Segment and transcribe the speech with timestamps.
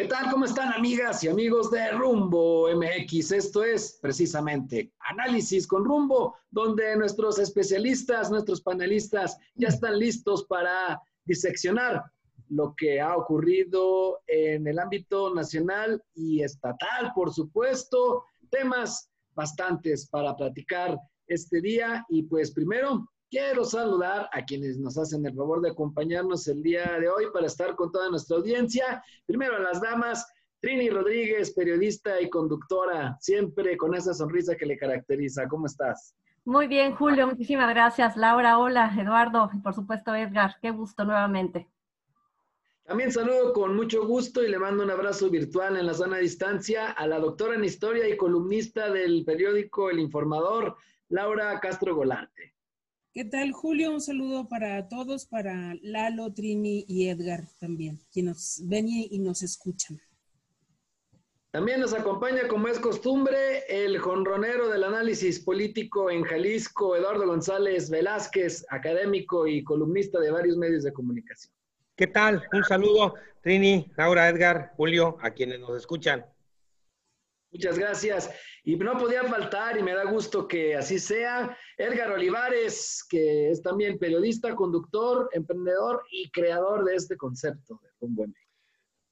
[0.00, 0.30] ¿Qué tal?
[0.30, 3.32] ¿Cómo están amigas y amigos de Rumbo MX?
[3.32, 11.02] Esto es precisamente Análisis con Rumbo, donde nuestros especialistas, nuestros panelistas ya están listos para
[11.26, 12.02] diseccionar
[12.48, 20.34] lo que ha ocurrido en el ámbito nacional y estatal, por supuesto, temas bastantes para
[20.34, 22.06] platicar este día.
[22.08, 26.98] Y pues primero, quiero saludar a quienes nos hacen el favor de acompañarnos el día
[26.98, 29.02] de hoy para estar con toda nuestra audiencia.
[29.24, 30.26] Primero a las damas,
[30.60, 35.48] Trini Rodríguez, periodista y conductora, siempre con esa sonrisa que le caracteriza.
[35.48, 36.14] ¿Cómo estás?
[36.44, 38.16] Muy bien, Julio, muchísimas gracias.
[38.16, 41.68] Laura, hola, Eduardo, y por supuesto Edgar, qué gusto nuevamente.
[42.84, 46.90] También saludo con mucho gusto y le mando un abrazo virtual en la zona distancia
[46.90, 50.76] a la doctora en historia y columnista del periódico El Informador,
[51.08, 52.49] Laura Castro Golante.
[53.20, 53.92] ¿Qué tal, Julio?
[53.92, 59.42] Un saludo para todos, para Lalo, Trini y Edgar también, quienes nos ven y nos
[59.42, 60.00] escuchan.
[61.50, 67.90] También nos acompaña, como es costumbre, el jonronero del análisis político en Jalisco, Eduardo González
[67.90, 71.52] Velázquez, académico y columnista de varios medios de comunicación.
[71.96, 72.42] ¿Qué tal?
[72.54, 76.24] Un saludo, Trini, Laura, Edgar, Julio, a quienes nos escuchan.
[77.52, 78.30] Muchas gracias.
[78.62, 83.62] Y no podía faltar, y me da gusto que así sea, Edgar Olivares, que es
[83.62, 88.34] también periodista, conductor, emprendedor y creador de este concepto de un buen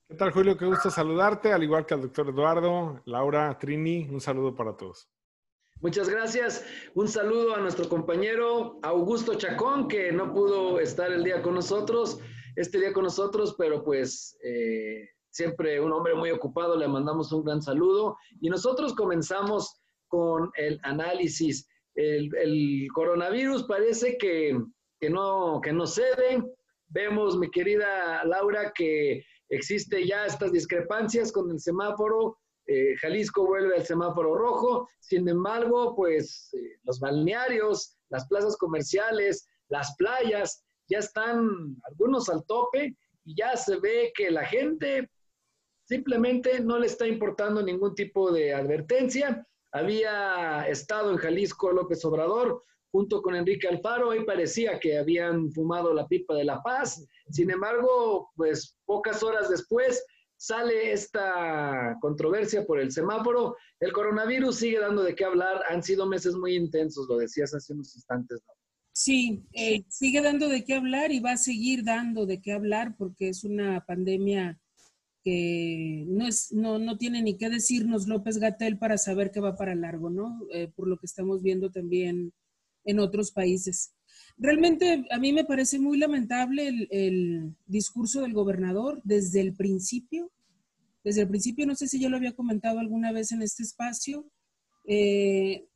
[0.08, 0.56] ¿Qué tal, Julio?
[0.56, 5.06] Qué gusto saludarte, al igual que al doctor Eduardo, Laura, Trini, un saludo para todos.
[5.80, 6.64] Muchas gracias.
[6.94, 12.20] Un saludo a nuestro compañero Augusto Chacón, que no pudo estar el día con nosotros,
[12.56, 17.44] este día con nosotros, pero pues eh, siempre un hombre muy ocupado, le mandamos un
[17.44, 18.16] gran saludo.
[18.40, 21.68] Y nosotros comenzamos con el análisis.
[21.94, 24.58] El, coronavirus parece que,
[25.00, 26.42] que, no, que no cede.
[26.88, 32.38] Vemos, mi querida Laura, que existe ya estas discrepancias con el semáforo.
[32.66, 39.48] Eh, Jalisco vuelve al semáforo rojo, sin embargo, pues eh, los balnearios, las plazas comerciales,
[39.68, 42.94] las playas, ya están algunos al tope
[43.24, 45.08] y ya se ve que la gente
[45.88, 49.46] simplemente no le está importando ningún tipo de advertencia.
[49.72, 55.94] Había estado en Jalisco López Obrador, junto con Enrique Alfaro, y parecía que habían fumado
[55.94, 57.02] la pipa de la paz.
[57.30, 60.04] Sin embargo, pues pocas horas después
[60.36, 63.56] sale esta controversia por el semáforo.
[63.80, 65.62] El coronavirus sigue dando de qué hablar.
[65.70, 68.42] Han sido meses muy intensos, lo decías hace unos instantes.
[68.46, 68.52] ¿no?
[68.92, 72.94] Sí, eh, sigue dando de qué hablar y va a seguir dando de qué hablar
[72.96, 74.60] porque es una pandemia
[76.06, 79.74] no, es, no, no tiene ni qué decirnos López Gatel para saber que va para
[79.74, 80.40] largo, ¿no?
[80.52, 82.32] Eh, por lo que estamos viendo también
[82.84, 83.94] en otros países.
[84.36, 90.30] Realmente a mí me parece muy lamentable el, discurso del gobernador desde el principio.
[91.04, 94.30] Desde el principio, no sé si yo lo había comentado alguna vez en este espacio,
[94.86, 95.66] eh,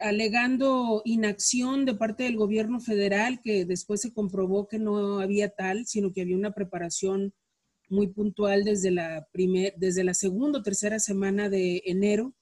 [0.00, 5.86] alegando inacción de parte del gobierno federal, que después se comprobó que no había tal,
[5.86, 7.32] sino que había una preparación
[7.92, 12.34] muy puntual desde la, primer, desde la segunda o tercera semana de enero,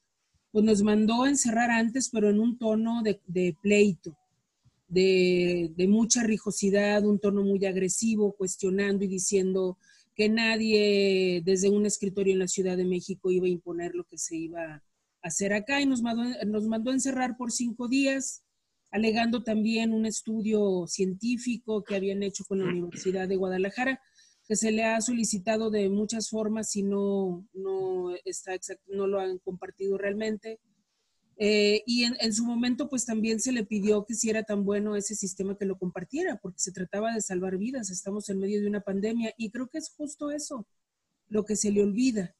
[0.52, 4.16] pues nos mandó a encerrar antes, pero en un tono de, de pleito
[4.90, 9.78] de, mucha rijosidad, un tono muy agresivo, cuestionando y diciendo
[10.14, 14.18] que nadie desde un escritorio en la Ciudad de México iba a imponer lo que
[14.18, 14.82] se iba a
[15.22, 15.80] hacer acá.
[15.80, 18.42] Y nos mandó, nos mandó a encerrar por cinco días,
[18.90, 24.00] alegando también un estudio científico que habían hecho con la Universidad de Guadalajara,
[24.50, 28.50] que se le ha solicitado de muchas formas y no, no, está
[28.88, 30.58] no lo han compartido realmente.
[31.36, 34.96] Eh, y en, su momento, pues también se le pidió que si era tan bueno
[34.96, 37.90] ese sistema que lo compartiera, porque se trataba de salvar vidas.
[37.90, 40.66] Estamos en medio de una pandemia y creo que es justo eso
[41.28, 42.34] lo que se le olvida,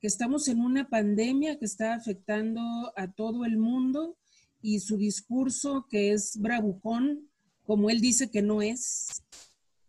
[0.00, 2.62] que estamos en una pandemia que está afectando
[2.96, 4.16] a todo el mundo
[4.62, 7.28] y su discurso que es bravucón,
[7.64, 9.22] como él dice que no es,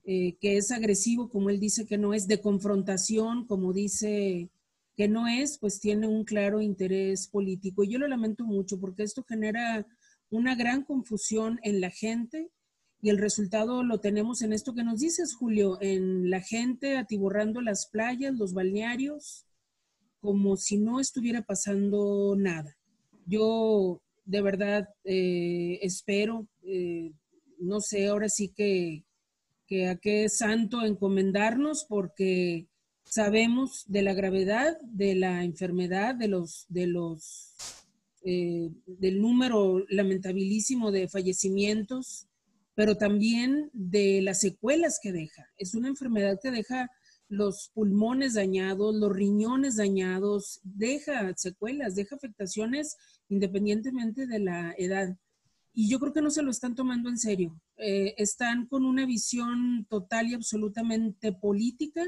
[0.04, 4.50] eh, que es agresivo, como él dice que no es, de confrontación, como dice
[4.96, 7.84] que no es, pues tiene un claro interés político.
[7.84, 9.86] Y yo lo lamento mucho porque esto genera
[10.30, 12.50] una gran confusión en la gente
[13.02, 17.62] y el resultado lo tenemos en esto que nos dices, Julio, en la gente atiborrando
[17.62, 19.48] las playas, los balnearios,
[20.20, 22.78] como si no estuviera pasando nada.
[23.26, 27.12] Yo de verdad eh, espero, eh,
[27.60, 29.04] no sé, ahora sí que,
[29.72, 32.68] que a qué santo encomendarnos porque
[33.12, 37.54] Sabemos de la gravedad de la enfermedad, de los, de los,
[38.24, 42.30] eh, del número lamentabilísimo de fallecimientos,
[42.74, 45.46] pero también de las secuelas que deja.
[45.58, 46.90] Es una enfermedad que deja
[47.28, 52.96] los pulmones dañados, los riñones dañados, deja secuelas, deja afectaciones
[53.28, 55.18] independientemente de la edad.
[55.74, 57.60] Y yo creo que no se lo están tomando en serio.
[57.78, 62.04] Eh, están con una visión total y absolutamente política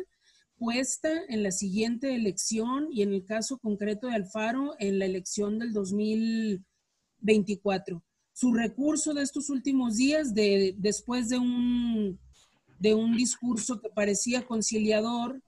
[0.57, 5.59] puesta en la siguiente elección y en el caso concreto de Alfaro en la elección
[5.59, 8.03] del 2024.
[8.33, 12.19] Su recurso de estos últimos días, de, después de un
[12.83, 15.41] de un discurso que parecía conciliador,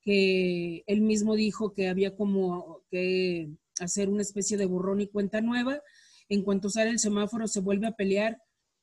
[0.00, 5.40] que él mismo dijo que había como que hacer una especie de borrón y cuenta
[5.40, 5.80] nueva.
[6.28, 8.40] En cuanto sale el semáforo se vuelve a pelear,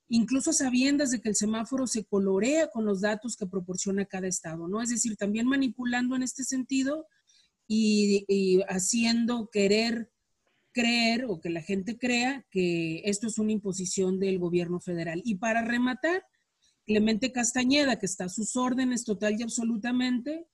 [0.08, 4.68] incluso sabiendo de que el semáforo se colorea con los datos que proporciona cada estado,
[4.68, 4.82] ¿no?
[4.82, 7.08] Es decir, también manipulando en este sentido
[7.68, 10.12] y haciendo querer
[10.72, 15.22] creer o que la gente crea que esto es una imposición del gobierno federal.
[15.26, 16.24] Y para rematar,
[16.86, 20.48] Clemente Castañeda, que está a sus órdenes total y absolutamente,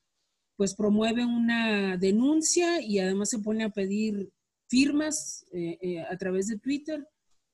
[0.58, 4.32] pues promueve una denuncia y además se pone a pedir
[4.76, 7.08] firmas eh, eh, a través de Twitter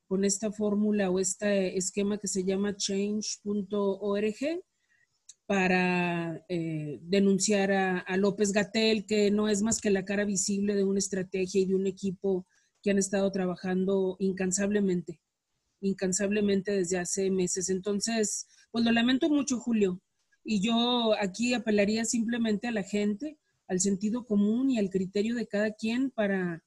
[0.08, 4.36] con esta fórmula o este esquema que se llama change.org
[5.46, 10.74] para eh, denunciar a, a López Gatel, que no es más que la cara visible
[10.74, 12.48] de una estrategia y de un equipo
[12.82, 15.22] que han estado trabajando incansablemente,
[15.80, 17.70] incansablemente desde hace meses.
[17.70, 20.02] Entonces, pues lo lamento mucho, Julio.
[20.44, 23.38] Y yo aquí apelaría simplemente a la gente,
[23.68, 26.64] al sentido común y al criterio de cada quien para,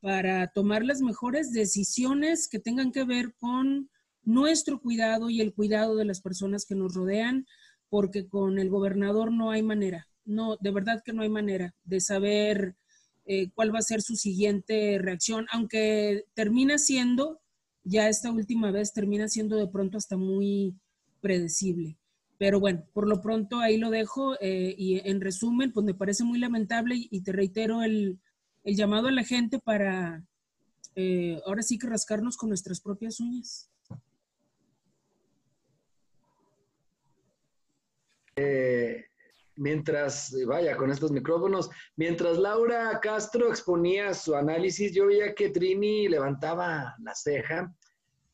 [0.00, 3.90] para tomar las mejores decisiones que tengan que ver con
[4.22, 7.46] nuestro cuidado y el cuidado de las personas que nos rodean,
[7.88, 12.00] porque con el gobernador no hay manera, no, de verdad que no hay manera de
[12.00, 12.76] saber
[13.24, 17.40] eh, cuál va a ser su siguiente reacción, aunque termina siendo,
[17.84, 20.74] ya esta última vez termina siendo de pronto hasta muy
[21.20, 21.96] predecible.
[22.38, 26.24] Pero bueno, por lo pronto ahí lo dejo eh, y en resumen, pues me parece
[26.24, 28.20] muy lamentable y, te reitero el,
[28.64, 30.22] llamado a la gente para
[30.94, 33.70] eh, ahora sí que rascarnos con nuestras propias uñas.
[38.36, 39.04] Eh,
[39.56, 46.08] mientras, vaya, con estos micrófonos, mientras Laura Castro exponía su análisis, yo veía que Trini
[46.08, 47.74] levantaba la ceja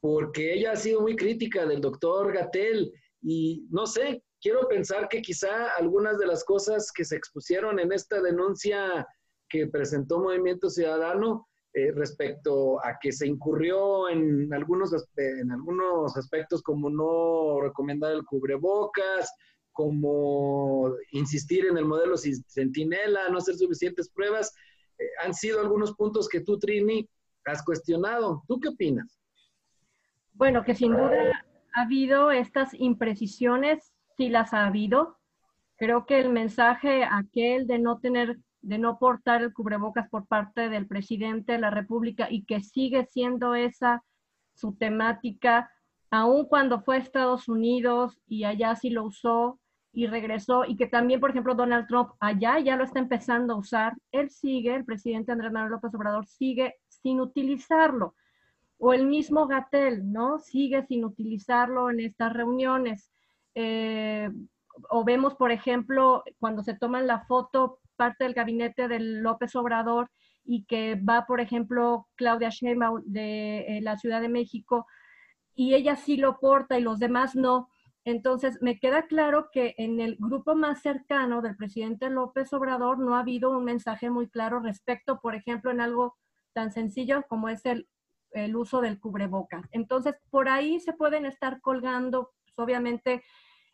[0.00, 2.92] porque ella ha sido muy crítica del doctor Gatel
[3.22, 7.90] y no sé, quiero pensar que quizá algunas de las cosas que se expusieron en
[7.90, 9.06] esta denuncia
[9.54, 16.60] que presentó Movimiento Ciudadano eh, respecto a que se incurrió en algunos, en algunos aspectos
[16.60, 19.32] como no recomendar el cubrebocas,
[19.70, 24.52] como insistir en el modelo Centinela, no hacer suficientes pruebas,
[24.98, 27.08] eh, han sido algunos puntos que tú, Trini,
[27.44, 28.42] has cuestionado.
[28.48, 29.20] ¿Tú qué opinas?
[30.32, 35.16] Bueno, que sin duda ha habido estas imprecisiones, sí las ha habido.
[35.76, 40.68] Creo que el mensaje aquel de no tener, de no portar el cubrebocas por parte
[40.68, 44.02] del presidente de la República y que sigue siendo esa
[44.54, 45.70] su temática,
[46.10, 49.58] aun cuando fue a Estados Unidos y allá sí lo usó
[49.92, 53.58] y regresó, y que también, por ejemplo, Donald Trump allá ya lo está empezando a
[53.58, 58.14] usar, él sigue, el presidente Andrés Manuel López Obrador sigue sin utilizarlo
[58.78, 60.38] o el mismo Gatel, ¿no?
[60.38, 63.10] Sigue sin utilizarlo en estas reuniones.
[63.54, 64.28] Eh,
[64.90, 70.10] o vemos, por ejemplo, cuando se toman la foto parte del gabinete del López Obrador
[70.44, 74.86] y que va, por ejemplo, Claudia Sheinbaum de eh, la Ciudad de México
[75.54, 77.68] y ella sí lo porta y los demás no.
[78.04, 83.16] Entonces, me queda claro que en el grupo más cercano del presidente López Obrador no
[83.16, 86.16] ha habido un mensaje muy claro respecto, por ejemplo, en algo
[86.52, 87.88] tan sencillo como es el
[88.34, 89.66] el uso del cubrebocas.
[89.70, 93.22] Entonces, por ahí se pueden estar colgando, pues, obviamente,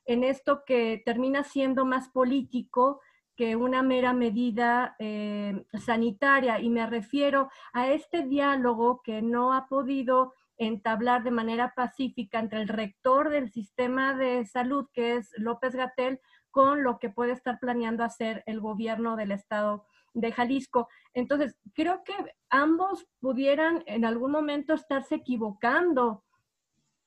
[0.05, 3.01] en esto que termina siendo más político
[3.41, 6.61] que una mera medida eh, sanitaria.
[6.61, 12.61] Y me refiero a este diálogo que no ha podido entablar de manera pacífica entre
[12.61, 16.21] el rector del sistema de salud, que es López Gatel,
[16.51, 20.89] con lo que puede estar planeando hacer el gobierno del estado de Jalisco.
[21.15, 22.13] Entonces, creo que
[22.51, 26.25] ambos pudieran en algún momento estarse equivocando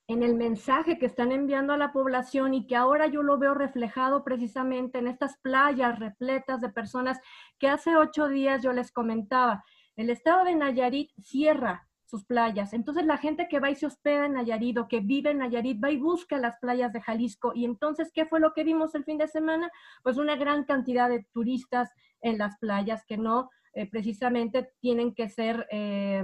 [0.08, 3.54] en el mensaje que están enviando a la población y que ahora yo lo veo
[3.54, 7.20] reflejado precisamente en estas playas repletas de personas
[7.58, 9.64] que hace ocho días yo les comentaba.
[9.96, 12.74] El estado de Nayarit cierra sus playas.
[12.74, 15.84] Entonces la gente que va y se hospeda en Nayarit o que vive en Nayarit
[15.84, 17.54] va y busca las playas de Jalisco.
[17.56, 19.72] Y entonces, ¿qué fue lo que vimos el fin de semana?
[20.04, 21.90] Pues una gran cantidad de turistas
[22.22, 26.24] en las playas que no eh, precisamente tienen que ser eh,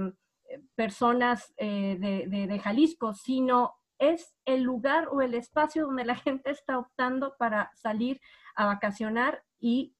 [0.74, 6.78] personas eh, de, Jalisco, sino es el lugar o el espacio donde la gente está
[6.78, 8.20] optando para salir
[8.54, 9.94] a vacacionar y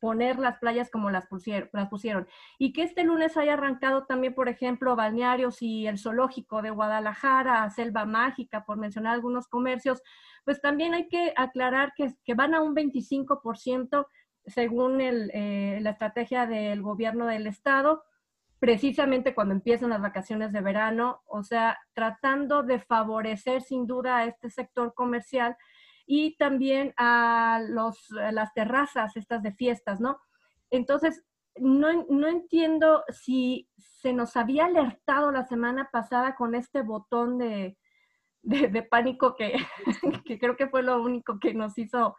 [0.00, 2.26] poner las playas como las pusieron, las pusieron.
[2.58, 7.68] Y que este lunes haya arrancado también, por ejemplo, balnearios y el zoológico de Guadalajara,
[7.68, 10.02] Selva Mágica, por mencionar algunos comercios,
[10.44, 14.06] pues también hay que aclarar que, que van a un 25%
[14.46, 18.02] según el, eh, la estrategia del gobierno del estado,
[18.60, 24.24] precisamente cuando empiezan las vacaciones de verano, o sea, tratando de favorecer sin duda a
[24.26, 25.56] este sector comercial
[26.06, 27.58] y también a,
[28.32, 30.20] las terrazas estas de fiestas, ¿no?
[30.70, 31.24] Entonces,
[31.56, 37.78] no, no, entiendo si se nos había alertado la semana pasada con este botón de,
[38.42, 39.54] de, pánico que,
[40.26, 42.16] que, creo que fue lo único que nos hizo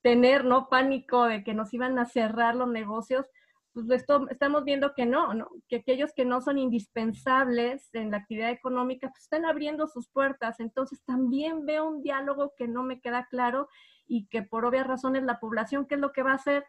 [0.00, 0.68] tener, ¿no?
[0.68, 3.26] Pánico de que nos iban a cerrar los negocios,
[3.72, 5.48] pues esto, estamos viendo que no, ¿no?
[5.68, 10.60] Que aquellos que no son indispensables en la actividad económica, pues están abriendo sus puertas.
[10.60, 13.68] Entonces también veo un diálogo que no me queda claro
[14.06, 16.66] y que por obvias razones la población, ¿qué es lo que va a hacer?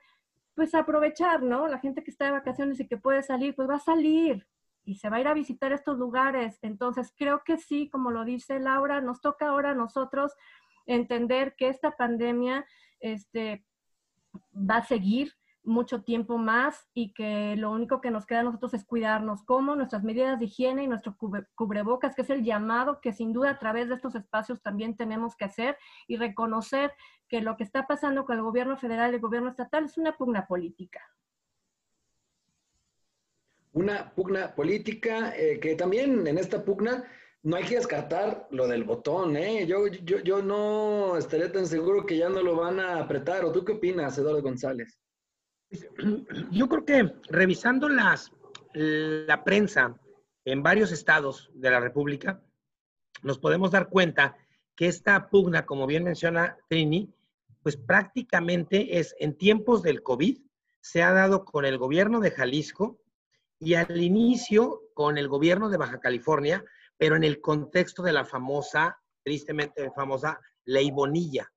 [0.55, 1.67] Pues aprovechar, ¿no?
[1.67, 4.47] La gente que está de vacaciones y que puede salir, pues va a salir
[4.85, 6.59] y se va a ir a visitar estos lugares.
[6.61, 10.33] Entonces creo que sí, como lo dice Laura, nos toca ahora a nosotros
[10.85, 12.65] entender que esta pandemia
[12.99, 13.65] este,
[14.53, 15.33] va a seguir
[15.63, 19.75] mucho tiempo más y que lo único que nos queda a nosotros es cuidarnos, como
[19.75, 21.15] nuestras medidas de higiene y nuestro
[21.55, 25.35] cubrebocas, que es el llamado que sin duda a través de estos espacios también tenemos
[25.35, 25.77] que hacer
[26.07, 26.91] y reconocer
[27.27, 30.15] que lo que está pasando con el gobierno federal y el gobierno estatal es una
[30.15, 31.01] pugna política.
[33.71, 37.03] Una pugna política eh, que también en esta pugna
[37.41, 39.65] no hay que descartar lo del botón, ¿eh?
[39.65, 43.43] Yo, yo, yo no estaría tan seguro que ya no lo van a apretar.
[43.43, 44.97] ¿O tú qué opinas, Eduardo González?
[46.51, 48.31] Yo creo que revisando las,
[48.73, 49.99] la prensa
[50.45, 52.41] en varios estados de la República,
[53.21, 54.35] nos podemos dar cuenta
[54.75, 57.13] que esta pugna, como bien menciona Trini,
[57.61, 60.39] pues prácticamente es en tiempos del COVID,
[60.81, 62.99] se ha dado con el gobierno de Jalisco
[63.59, 66.63] y al inicio con el gobierno de Baja California,
[66.97, 71.49] pero en el contexto de la famosa, tristemente famosa, ley Bonilla.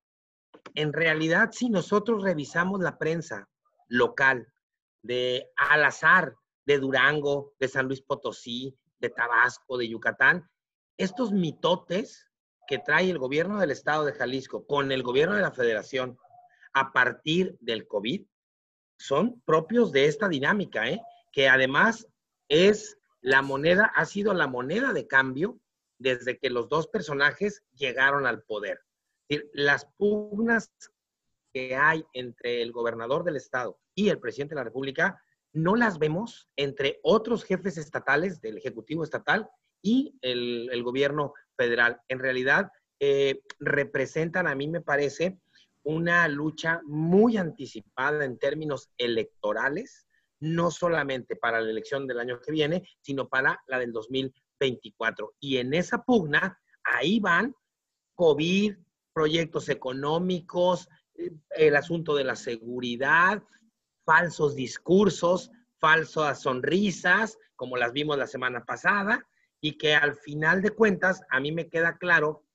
[0.73, 3.49] En realidad, si nosotros revisamos la prensa
[3.87, 4.51] local
[5.01, 10.49] de al azar, de Durango, de San Luis Potosí, de Tabasco, de Yucatán,
[10.97, 12.27] estos mitotes
[12.67, 16.17] que trae el gobierno del estado de Jalisco con el gobierno de la federación
[16.73, 18.25] a partir del COVID
[18.97, 21.01] son propios de esta dinámica, ¿eh?
[21.31, 22.07] que además
[22.49, 25.59] es la moneda ha sido la moneda de cambio
[25.99, 28.79] desde que los dos personajes llegaron al poder.
[29.53, 30.71] Las pugnas
[31.53, 35.21] que hay entre el gobernador del estado y el presidente de la República
[35.53, 39.49] no las vemos entre otros jefes estatales del Ejecutivo Estatal
[39.81, 42.01] y el, gobierno federal.
[42.07, 45.39] En realidad, eh, representan, a mí me parece,
[45.83, 50.07] una lucha muy anticipada en términos electorales
[50.39, 55.33] no solamente para la elección del año que viene, sino para la del 2024.
[55.39, 57.55] Y en esa pugna, ahí van
[58.15, 58.75] COVID,
[59.13, 60.89] proyectos económicos,
[61.51, 63.43] el asunto de la seguridad,
[64.05, 69.27] falsos discursos, falsas sonrisas, como las vimos la semana pasada,
[69.59, 72.45] y que al final de cuentas, a mí me queda claro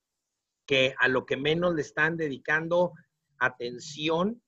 [0.67, 2.93] que a lo que menos le están dedicando
[3.39, 4.41] atención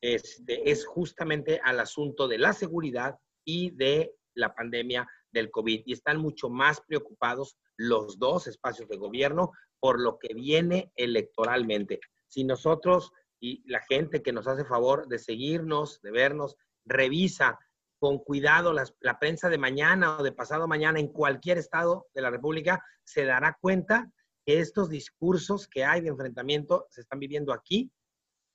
[0.00, 5.82] este, es justamente al asunto de la seguridad y de la pandemia del COVID.
[5.84, 12.00] Y están mucho más preocupados los dos espacios de gobierno por lo que viene electoralmente.
[12.28, 17.58] Si nosotros y la gente que nos hace favor de seguirnos, de vernos, revisa
[17.98, 22.30] con cuidado la prensa de mañana o de pasado mañana en cualquier estado de la
[22.30, 24.10] República, se dará cuenta
[24.46, 27.90] que estos discursos que hay de enfrentamiento se están viviendo aquí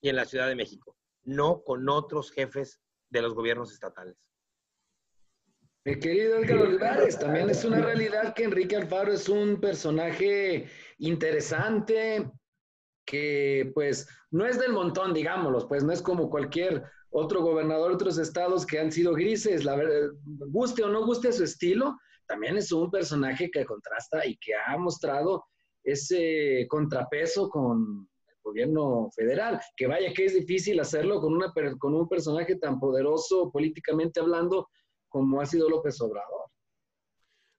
[0.00, 4.16] y en la Ciudad de México no con otros jefes de los gobiernos estatales.
[5.84, 12.28] Mi querido Edgar Olivares, también es una realidad que Enrique Alfaro es un personaje interesante,
[13.06, 17.94] que pues no es del montón, digámoslo, pues no es como cualquier otro gobernador de
[17.94, 20.10] otros estados que han sido grises, la verdad,
[20.48, 21.96] guste o no guste su estilo,
[22.26, 25.44] también es un personaje que contrasta y que ha mostrado
[25.84, 28.08] ese contrapeso con
[28.46, 29.60] gobierno federal.
[29.76, 34.68] Que vaya que es difícil hacerlo con, una, con un personaje tan poderoso políticamente hablando
[35.08, 36.45] como ha sido López Obrador.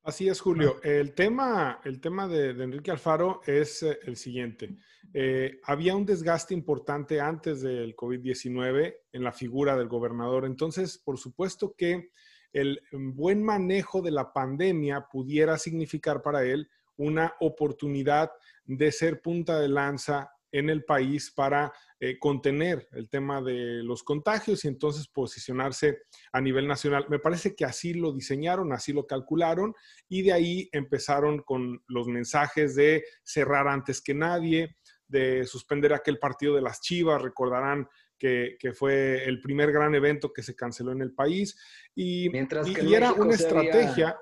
[0.08, 0.80] Así es, Julio.
[0.84, 4.78] El tema, el tema de, Enrique Alfaro es eh, el siguiente.
[5.14, 10.46] Eh, había un desgaste importante antes del COVID-19 en la figura del gobernador.
[10.46, 12.12] Entonces, por supuesto que
[12.54, 18.32] el buen manejo de la pandemia pudiera significar para él una oportunidad
[18.64, 24.04] de ser punta de lanza en el país para eh, contener el tema de los
[24.04, 27.06] contagios y entonces posicionarse a nivel nacional.
[27.10, 29.74] Me parece que así lo diseñaron, así lo calcularon
[30.08, 34.78] y de ahí empezaron con los mensajes de cerrar antes que nadie,
[35.08, 37.88] de suspender aquel partido de las Chivas, recordarán
[38.18, 41.58] que, fue el primer gran evento que se canceló en el país.
[41.96, 44.18] Y, Mientras que y era una estrategia.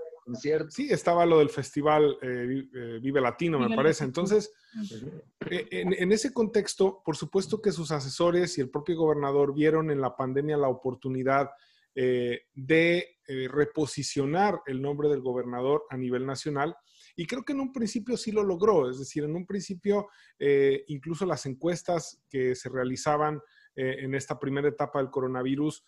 [0.70, 4.04] Sí, estaba lo del festival eh, eh, Vive Latino, me parece.
[4.04, 4.52] Entonces,
[5.52, 10.02] eh, en, ese contexto, por supuesto que sus asesores y el propio gobernador vieron en
[10.02, 11.50] la pandemia la oportunidad
[11.96, 13.08] de
[13.48, 16.76] reposicionar el nombre del gobernador a nivel nacional.
[17.16, 20.10] Y creo que en un principio sí lo logró, es decir, en un principio
[20.88, 23.40] incluso las encuestas que se realizaban
[23.78, 25.86] en esta primera etapa del coronavirus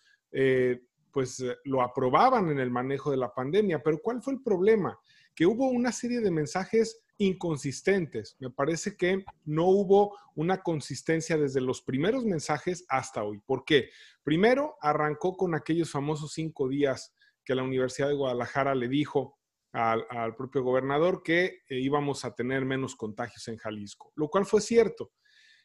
[1.12, 3.82] pues eh, lo aprobaban en el manejo de la pandemia.
[3.82, 4.98] Pero ¿cuál fue el problema?
[5.34, 8.36] Que hubo una serie de mensajes inconsistentes.
[8.38, 13.40] Me parece que no hubo una consistencia desde los primeros mensajes hasta hoy.
[13.44, 13.90] ¿Por qué?
[14.22, 19.38] Primero, arrancó con aquellos famosos cinco días que la Universidad de Guadalajara le dijo
[19.72, 24.60] al, propio gobernador que eh, íbamos a tener menos contagios en Jalisco, lo cual fue
[24.60, 25.12] cierto.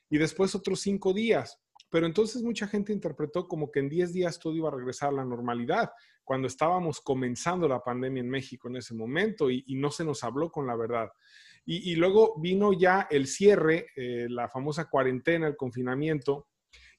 [0.10, 1.63] Y después otros cinco días.
[1.94, 5.18] Pero entonces mucha gente interpretó como que en 10 días todo iba a regresar a
[5.18, 5.92] la normalidad,
[6.24, 10.52] cuando estábamos comenzando la pandemia en México en ese momento y, no se nos habló
[10.52, 11.12] con la verdad.
[11.68, 16.48] Y, luego vino ya el cierre, eh, la famosa cuarentena, el confinamiento,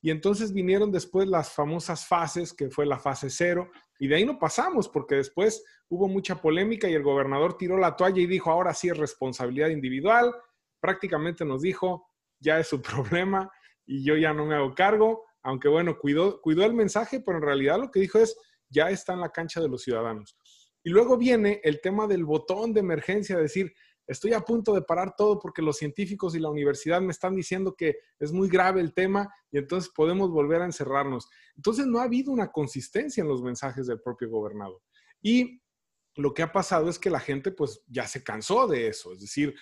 [0.00, 4.24] y entonces vinieron después las famosas fases, que fue la fase cero, y de ahí
[4.24, 8.48] no pasamos, porque después hubo mucha polémica y el gobernador tiró la toalla y dijo,
[8.48, 10.32] ahora sí es responsabilidad individual,
[10.78, 12.80] prácticamente nos dijo, ya es su
[13.20, 13.50] problema,
[13.86, 17.44] y yo ya no me hago cargo, aunque bueno, cuidó, cuidó el mensaje, pero en
[17.44, 18.36] realidad lo que dijo es,
[18.68, 20.36] ya está en la cancha de los ciudadanos.
[20.82, 23.72] Y luego viene el tema del botón de emergencia, decir,
[24.06, 27.74] estoy a punto de parar todo porque los científicos y la universidad me están diciendo
[27.76, 31.28] que es muy grave el tema y entonces podemos volver a encerrarnos.
[31.56, 34.82] Entonces no ha habido una consistencia en los mensajes del propio gobernador.
[35.22, 35.62] Y
[36.16, 39.20] lo que ha pasado es que la gente pues ya se cansó de eso, es
[39.20, 39.54] decir,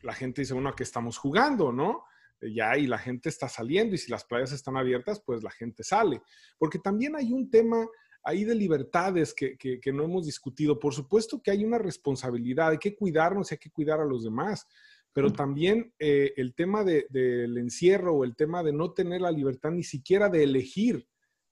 [0.00, 2.04] la gente dice, bueno, ¿a qué estamos jugando, no?
[2.40, 5.50] Eh, ya y la gente está saliendo y si las playas están abiertas, pues la
[5.50, 6.22] gente sale.
[6.58, 7.86] Porque también hay un tema
[8.22, 10.80] ahí de libertades que, que, no hemos discutido.
[10.80, 14.24] Por supuesto que hay una responsabilidad, hay que cuidarnos y hay que cuidar a los
[14.24, 14.66] demás,
[15.12, 19.70] pero también eh, el tema del encierro o el tema de no tener la libertad
[19.70, 21.06] ni siquiera de elegir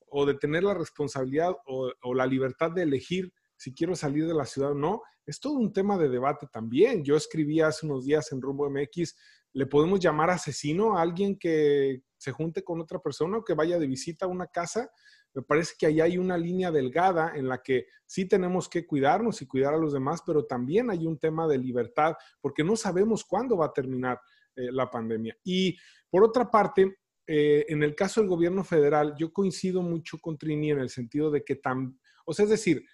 [0.07, 4.33] o de tener la responsabilidad o, o la libertad de elegir si quiero salir de
[4.33, 7.03] la ciudad o no, es todo un tema de debate también.
[7.03, 9.15] Yo escribí hace unos días en Rumbo MX
[9.55, 13.79] le podemos llamar asesino a alguien que se junte con otra persona o que vaya
[13.79, 14.91] de visita a una casa.
[15.33, 19.41] Me parece que ahí hay una línea delgada en la que sí tenemos que cuidarnos
[19.41, 23.23] y cuidar a los demás, pero también hay un tema de libertad, porque no sabemos
[23.23, 24.19] cuándo va a terminar
[24.57, 25.37] eh, la pandemia.
[25.45, 25.77] Y
[26.09, 30.71] por otra parte, eh, en el caso del gobierno federal, yo coincido mucho con Trini
[30.71, 32.85] en el sentido de que tan, o sea, es decir,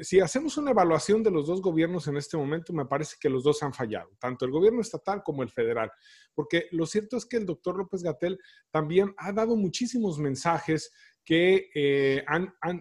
[0.00, 3.44] si hacemos una evaluación de los dos gobiernos en este momento, me parece que los
[3.44, 5.90] dos han fallado, tanto el gobierno estatal como el federal,
[6.34, 8.38] porque lo cierto es que el doctor López Gatel
[8.70, 10.92] también ha dado muchísimos mensajes
[11.24, 12.24] que eh,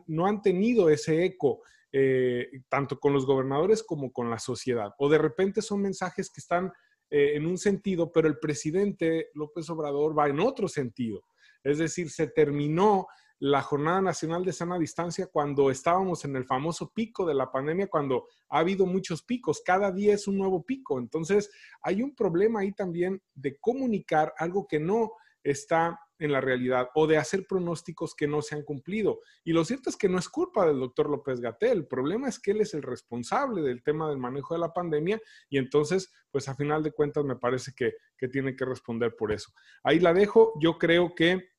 [0.08, 1.62] no han tenido ese eco.
[1.94, 4.94] Eh, tanto con los gobernadores como con la sociedad.
[4.98, 6.72] O de repente son mensajes que están
[7.10, 11.26] eh, en un sentido, pero el presidente López Obrador va en otro sentido.
[11.62, 13.08] Es decir, se terminó
[13.42, 17.88] la Jornada Nacional de Sana Distancia cuando estábamos en el famoso pico de la pandemia,
[17.88, 21.00] cuando ha habido muchos picos, cada día es un nuevo pico.
[21.00, 21.50] Entonces,
[21.82, 27.08] hay un problema ahí también de comunicar algo que no está en la realidad o
[27.08, 29.22] de hacer pronósticos que no se han cumplido.
[29.44, 32.40] Y lo cierto es que no es culpa del doctor López Gatel, el problema es
[32.40, 36.48] que él es el responsable del tema del manejo de la pandemia y entonces, pues
[36.48, 39.52] a final de cuentas me parece que, que tiene que responder por eso.
[39.82, 41.51] Ahí la dejo, yo creo que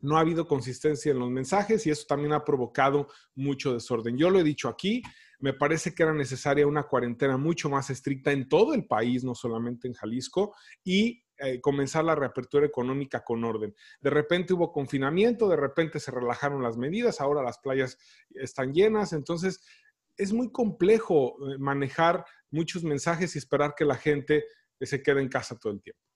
[0.00, 4.16] no ha habido consistencia en los mensajes y eso también ha provocado mucho desorden.
[4.16, 5.02] Yo lo he dicho aquí,
[5.40, 9.34] me parece que era necesaria una cuarentena mucho más estricta en todo el país, no
[9.34, 13.74] solamente en Jalisco, y eh, comenzar la reapertura económica con orden.
[14.00, 17.98] De repente hubo confinamiento, de repente se relajaron las medidas, ahora las playas
[18.30, 19.64] están llenas, entonces
[20.16, 24.44] es muy complejo eh, manejar muchos mensajes y esperar que la gente
[24.80, 26.07] se quede en casa todo el tiempo.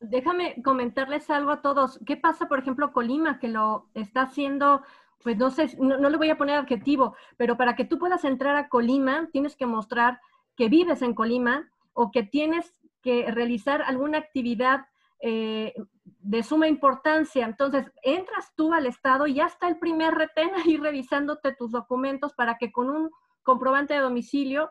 [0.00, 1.98] Déjame comentarles algo a todos.
[2.06, 4.82] ¿Qué pasa, por ejemplo, Colima, que lo está haciendo,
[5.22, 8.56] pues no sé, no, le voy a poner adjetivo, pero para que tú puedas entrar
[8.56, 10.20] a Colima, tienes que mostrar
[10.54, 14.86] que vives en Colima o que tienes que realizar alguna actividad
[15.20, 15.72] eh,
[16.04, 17.46] de suma importancia.
[17.46, 22.34] Entonces, entras tú al Estado y ya está el primer retén ahí revisándote tus documentos
[22.34, 23.10] para que con un
[23.42, 24.70] comprobante de domicilio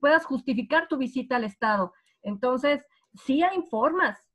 [0.00, 1.92] puedas justificar tu visita al Estado.
[2.22, 4.29] Entonces, sí hay formas,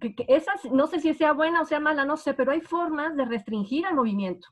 [0.00, 3.16] que, esas, no sé si sea buena o sea mala, no sé, pero hay formas
[3.16, 4.48] de restringir el movimiento.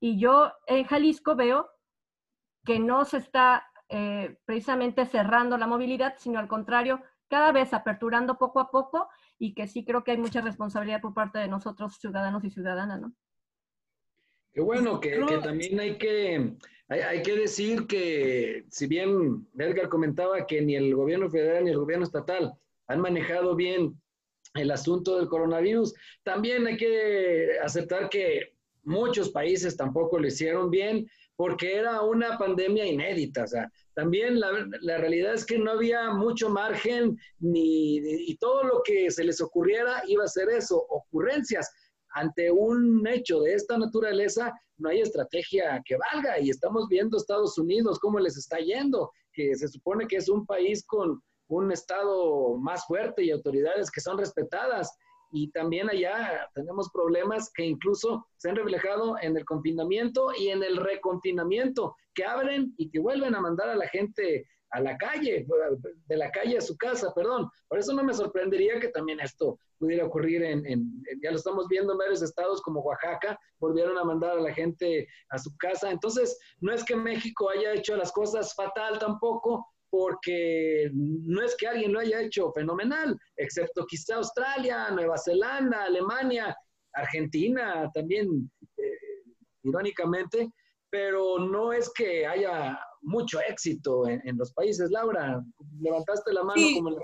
[0.00, 1.68] Y yo en Jalisco veo
[2.64, 8.38] que no se está eh, precisamente cerrando la movilidad, sino al contrario, cada vez aperturando
[8.38, 11.96] poco a poco y que sí creo que hay mucha responsabilidad por parte de nosotros,
[11.98, 13.12] ciudadanos y ciudadanas, ¿no?
[14.52, 16.56] Qué bueno, que, también hay que,
[16.88, 21.78] hay, que decir que, si bien Edgar comentaba que ni el gobierno federal ni el
[21.78, 22.54] gobierno estatal
[22.88, 24.00] han manejado bien
[24.54, 31.06] el asunto del coronavirus, también hay que aceptar que muchos países tampoco lo hicieron bien
[31.36, 33.44] porque era una pandemia inédita.
[33.94, 39.08] También la, la realidad es que no había mucho margen ni, y todo lo que
[39.10, 41.70] se les ocurriera iba a ser eso, ocurrencias.
[42.10, 47.56] Ante un hecho de esta naturaleza, no hay estrategia que valga y estamos viendo Estados
[47.56, 52.56] Unidos cómo les está yendo, que se supone que es un país con un Estado
[52.58, 54.96] más fuerte y autoridades que son respetadas
[55.30, 60.62] y también allá tenemos problemas que incluso se han reflejado en el confinamiento y en
[60.62, 65.46] el reconfinamiento, que abren y que vuelven a mandar a la gente a la calle,
[66.06, 67.48] de la calle a su casa, perdón.
[67.68, 70.62] Por eso no me sorprendería que también esto pudiera ocurrir en,
[71.22, 75.06] ya lo estamos viendo en varios estados como Oaxaca, volvieron a mandar a la gente
[75.30, 75.90] a su casa.
[75.90, 81.66] Entonces, no es que México haya hecho las cosas fatal tampoco, porque no es que
[81.66, 86.56] alguien lo haya hecho fenomenal, excepto quizá Australia, Nueva Zelanda, Alemania,
[86.94, 90.50] Argentina también, eh, irónicamente,
[90.90, 94.90] pero no es que haya mucho éxito en, los países.
[94.90, 95.42] Laura,
[95.80, 97.00] levantaste la mano como la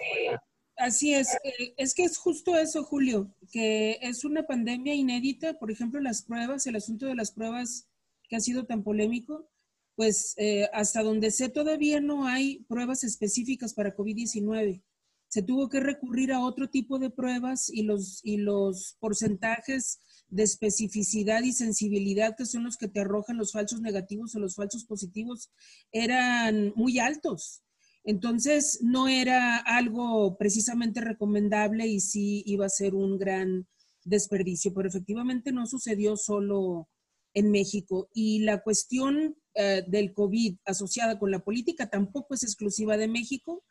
[0.77, 5.71] Así es, eh, es que es justo eso, Julio, que es una pandemia inédita, por
[5.71, 7.89] ejemplo, las pruebas, el asunto de las pruebas
[8.29, 9.49] que ha sido tan polémico,
[9.97, 14.83] pues eh, hasta donde sé todavía no hay pruebas específicas para COVID-19.
[15.29, 20.43] Se tuvo que recurrir a otro tipo de pruebas y los, y los porcentajes de
[20.45, 24.85] especificidad y sensibilidad, que son los que te arrojan los falsos negativos o los falsos
[24.85, 25.51] positivos,
[25.93, 27.63] eran muy altos.
[28.05, 33.67] Entonces, no era algo precisamente recomendable y sí iba a ser un gran
[34.05, 36.89] desperdicio, pero efectivamente no sucedió solo
[37.33, 38.09] en México.
[38.13, 43.63] Y la cuestión eh, del COVID asociada con la política tampoco es exclusiva de México.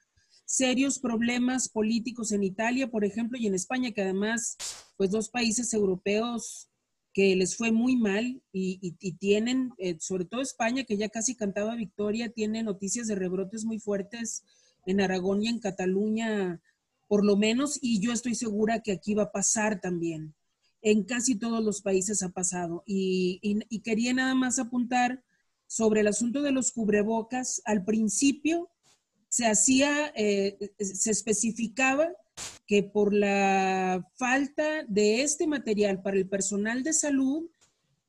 [0.45, 4.55] Serios problemas políticos en Italia, por ejemplo, y en España, que además,
[4.95, 6.69] pues dos países europeos
[7.13, 11.75] que les fue muy mal y, tienen, eh, sobre todo España, que ya casi cantaba
[11.75, 14.43] victoria, tiene noticias de rebrotes muy fuertes
[14.85, 16.61] en Aragón y en Cataluña,
[17.09, 20.33] por lo menos, y yo estoy segura que aquí va a pasar también.
[20.81, 22.83] En casi todos los países ha pasado.
[22.85, 25.21] y quería nada más apuntar
[25.73, 28.69] sobre el asunto de los cubrebocas, al principio
[29.27, 32.09] se hacía, eh, se especificaba
[32.67, 37.49] que por la falta de este material para el personal de salud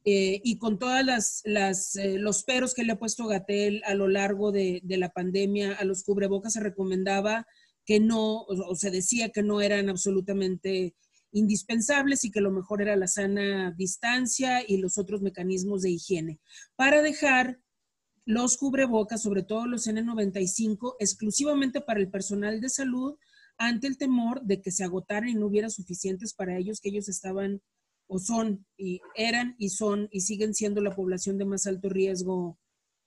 [0.04, 4.08] eh, y con todas las, eh, los peros que le ha puesto Gatel a lo
[4.08, 7.46] largo de, la pandemia a los cubrebocas se recomendaba
[7.86, 10.94] que no, o se decía que no eran absolutamente
[11.34, 16.40] indispensables y que lo mejor era la sana distancia y los otros mecanismos de higiene,
[16.76, 17.58] para dejar
[18.24, 23.16] los cubrebocas, sobre todo los N95, exclusivamente para el personal de salud,
[23.58, 27.08] ante el temor de que se agotaran y no hubiera suficientes para ellos, que ellos
[27.08, 27.60] estaban
[28.06, 32.58] o son y eran y son y siguen siendo la población de más alto riesgo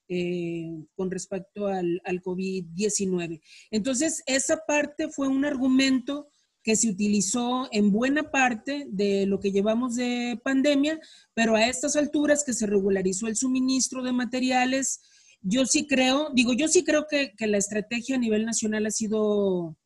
[0.10, 3.42] eh, con respecto al, al COVID-19.
[3.72, 6.30] Entonces, esa parte fue un argumento
[6.68, 11.00] que se utilizó en buena parte de lo que llevamos de pandemia,
[11.34, 15.00] pero a estas alturas que se regularizó el suministro de materiales,
[15.42, 18.92] yo sí creo, digo, yo sí creo que, que la estrategia a nivel nacional ha
[18.92, 19.78] sido,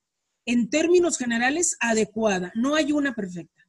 [0.47, 2.51] en términos generales, adecuada.
[2.55, 3.61] No hay una perfecta,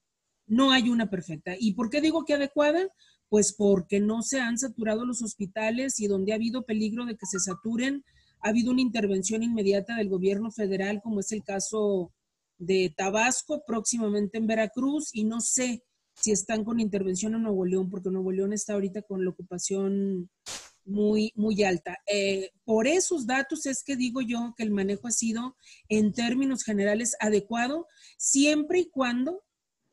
[0.46, 1.55] no hay una perfecta.
[1.61, 2.88] ¿Y por qué digo que adecuada?
[3.29, 7.27] Pues porque no se han saturado los hospitales y donde ha habido peligro de que
[7.27, 8.07] se saturen,
[8.40, 12.11] ha habido una intervención inmediata del gobierno federal, como es el caso
[12.62, 15.83] de Tabasco, próximamente en Veracruz, y no sé
[16.14, 20.31] si están con intervención en Nuevo León, porque Nuevo León está ahorita con la ocupación
[20.85, 21.98] muy, muy alta.
[22.07, 25.57] Eh, por esos datos es que digo yo que el manejo ha sido,
[25.88, 29.42] en términos generales, adecuado, siempre y cuando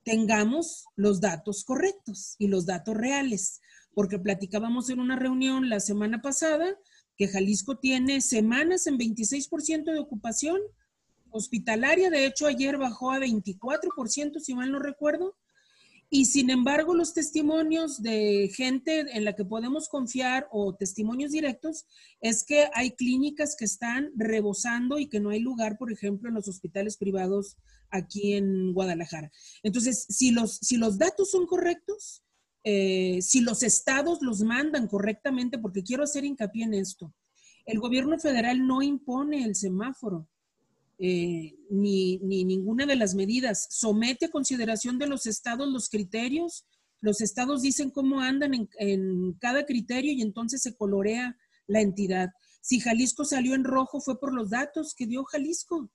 [0.04, 3.62] tengamos los datos correctos y los datos reales,
[3.96, 6.78] porque platicábamos en una reunión la semana pasada
[7.16, 10.62] que Jalisco tiene semanas en 26% de ocupación
[11.32, 15.36] hospitalaria, de hecho ayer bajó a 24%, si mal no recuerdo,
[16.12, 21.86] Y sin embargo, los testimonios de gente en la que podemos confiar o testimonios directos
[22.20, 26.36] es que hay clínicas que están rebosando y que no hay lugar, por ejemplo, en
[26.36, 27.58] los hospitales privados
[27.92, 29.32] aquí en Guadalajara.
[29.62, 32.24] Entonces, si los, si los datos son correctos,
[32.64, 37.14] eh, si los estados los mandan correctamente, porque quiero hacer hincapié en esto,
[37.66, 40.28] el gobierno federal no impone el semáforo.
[41.02, 43.68] Eh, ni, ninguna de las medidas.
[43.70, 46.66] Somete a consideración de los estados los criterios.
[47.00, 52.30] Los estados dicen cómo andan en, en cada criterio y entonces se colorea la entidad.
[52.62, 55.90] Si Jalisco salió en rojo fue por los datos que dio Jalisco.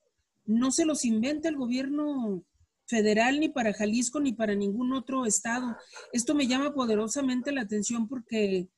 [0.46, 2.44] No se los inventa el gobierno
[2.86, 5.76] federal ni para Jalisco ni para ningún otro estado.
[6.12, 8.68] Esto me llama poderosamente la atención porque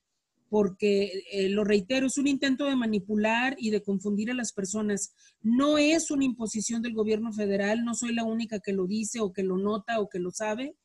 [0.49, 5.13] porque, eh, lo reitero, es un intento de manipular y de confundir a las personas.
[5.43, 9.33] No es una imposición del gobierno federal, no soy la única que lo dice o
[9.33, 10.77] que lo nota o que lo sabe.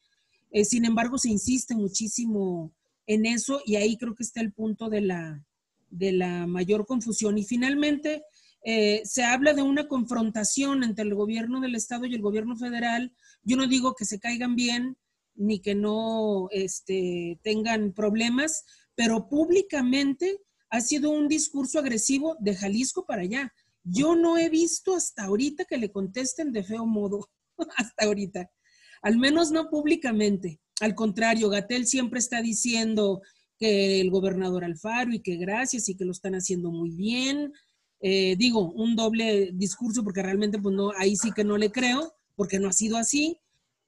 [0.51, 2.73] Eh, sin embargo, se insiste muchísimo
[3.07, 5.45] en eso y ahí creo que está el punto de la,
[5.89, 7.37] de la mayor confusión.
[7.37, 8.23] Y finalmente,
[8.63, 13.13] eh, se habla de una confrontación entre el gobierno del Estado y el gobierno federal.
[13.43, 14.97] Yo no digo que se caigan bien
[15.35, 23.05] ni que no este, tengan problemas, pero públicamente ha sido un discurso agresivo de Jalisco
[23.05, 23.53] para allá.
[23.83, 27.29] Yo no he visto hasta ahorita que le contesten de feo modo,
[27.77, 28.49] hasta ahorita,
[29.01, 30.59] al menos no públicamente.
[30.79, 33.21] Al contrario, Gatel siempre está diciendo
[33.57, 37.51] que el gobernador Alfaro y que gracias y que lo están haciendo muy bien.
[37.99, 42.15] Eh, digo, un doble discurso porque realmente pues no, ahí sí que no le creo,
[42.35, 43.37] porque no ha sido así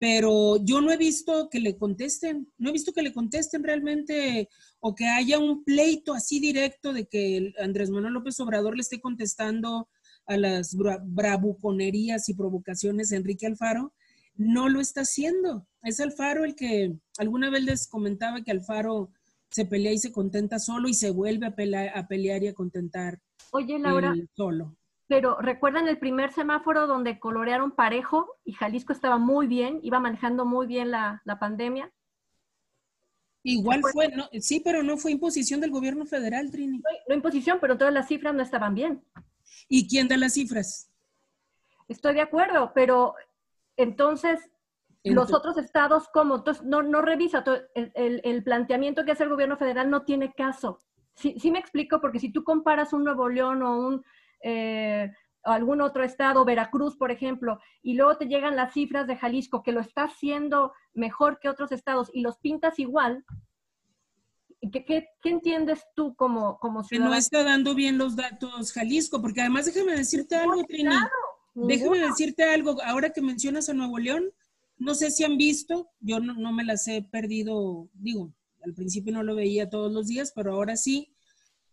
[0.04, 4.50] pero yo no he visto que le contesten, no he visto que le contesten realmente
[4.86, 9.00] o que haya un pleito así directo de que Andrés Manuel López Obrador le esté
[9.00, 9.88] contestando
[10.26, 13.94] a las bravuconerías y provocaciones de Enrique Alfaro,
[14.36, 15.66] no lo está haciendo.
[15.84, 19.10] Es Alfaro el que alguna vez les comentaba que Alfaro
[19.50, 22.54] se pelea y se contenta solo y se vuelve a pelear, a pelear y a
[22.54, 23.20] contentar
[23.52, 24.76] Oye, Laura, solo.
[25.08, 30.46] Pero recuerdan el primer semáforo donde colorearon parejo y Jalisco estaba muy bien, iba manejando
[30.46, 31.92] muy bien la, pandemia.
[33.44, 36.82] Igual fue, no, sí, pero no fue imposición del gobierno federal, Trini.
[37.08, 39.04] No, imposición, pero todas las cifras no estaban bien.
[39.68, 40.90] ¿Y quién da las cifras?
[41.90, 43.16] Estoy de acuerdo, pero
[43.76, 44.40] entonces,
[45.04, 46.38] los otros estados, ¿cómo?
[46.38, 47.44] Entonces, no, no revisa,
[47.76, 50.80] el, el, planteamiento que hace el gobierno federal no tiene caso.
[51.16, 54.06] Sí, sí me explico, porque si tú comparas un Nuevo León o un
[54.42, 55.12] eh,
[55.44, 59.72] algún otro estado, Veracruz, por ejemplo, y luego te llegan las cifras de Jalisco, que
[59.72, 63.26] lo está haciendo mejor que otros estados, y los pintas igual,
[64.72, 67.12] ¿qué, qué, entiendes tú como, como ciudadano?
[67.12, 70.96] Que no está dando bien los datos Jalisco, porque además déjame decirte algo, Trini.
[71.56, 74.32] déjame decirte algo, ahora que mencionas a Nuevo León,
[74.78, 79.14] no sé si han visto, yo no, no me las he perdido, digo, al principio
[79.14, 81.10] no lo veía todos los días, pero ahora sí.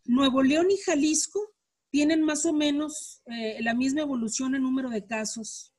[0.04, 1.40] Nuevo León y Jalisco
[1.90, 5.72] tienen más o menos eh, la misma evolución en número de casos,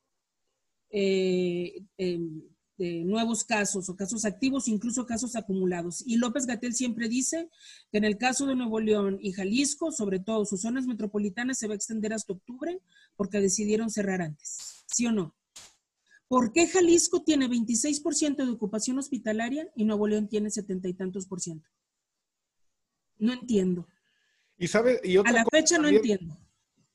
[0.90, 6.02] eh, de nuevos casos o casos activos, incluso casos acumulados.
[6.06, 7.48] Y López Gatel siempre dice
[7.90, 11.66] que en el caso de Nuevo León y Jalisco, sobre todo sus zonas metropolitanas, se
[11.66, 12.80] va a extender hasta octubre
[13.16, 14.84] porque decidieron cerrar antes.
[14.86, 15.34] ¿Sí o no?
[16.28, 21.26] ¿Por qué Jalisco tiene 26% de ocupación hospitalaria y Nuevo León tiene setenta y tantos
[21.26, 21.68] por ciento?
[23.18, 23.86] No entiendo.
[24.62, 26.38] Y sabe, y a la fecha no entiendo.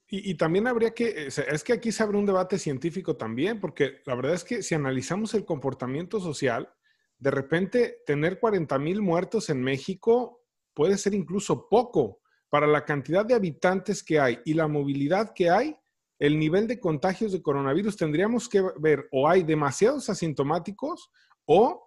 [0.09, 4.15] Y, también habría que, es que aquí se abre un debate científico también, porque la
[4.15, 6.73] verdad es que si analizamos el comportamiento social,
[7.19, 13.25] de repente tener 40 mil muertos en México puede ser incluso poco para la cantidad
[13.25, 15.75] de habitantes que hay y la movilidad que hay.
[16.19, 21.11] El nivel de contagios de coronavirus tendríamos que ver o hay demasiados asintomáticos
[21.43, 21.86] o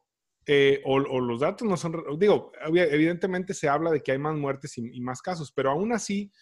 [0.53, 4.77] eh, o, los datos no son, digo, evidentemente se habla de que hay más muertes
[4.79, 6.33] y, más casos, pero aún así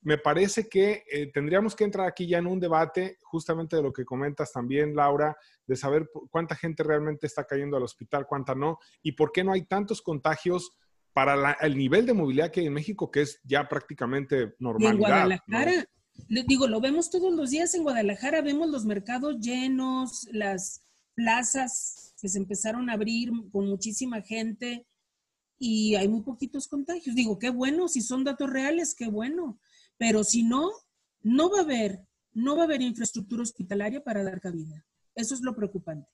[0.00, 3.92] me parece que eh, tendríamos que entrar aquí ya en un debate justamente de lo
[3.92, 8.78] que comentas también, Laura, de saber cuánta gente realmente está cayendo al hospital, cuánta no,
[9.02, 10.70] y por qué no hay tantos contagios
[11.12, 14.92] para el nivel de movilidad que hay en México, que es ya prácticamente normalidad.
[14.92, 15.88] en Guadalajara,
[16.46, 22.28] digo, lo vemos todos los días en Guadalajara, vemos los mercados llenos, las plazas que
[22.28, 24.86] se empezaron a abrir con muchísima gente
[25.58, 27.16] y hay muy poquitos contagios.
[27.16, 29.58] Digo, qué bueno, si son datos reales, qué bueno,
[29.98, 30.70] pero si no,
[31.22, 31.98] no va a haber,
[32.32, 34.86] no va a haber infraestructura hospitalaria para dar cabida.
[35.16, 36.08] Eso es lo preocupante.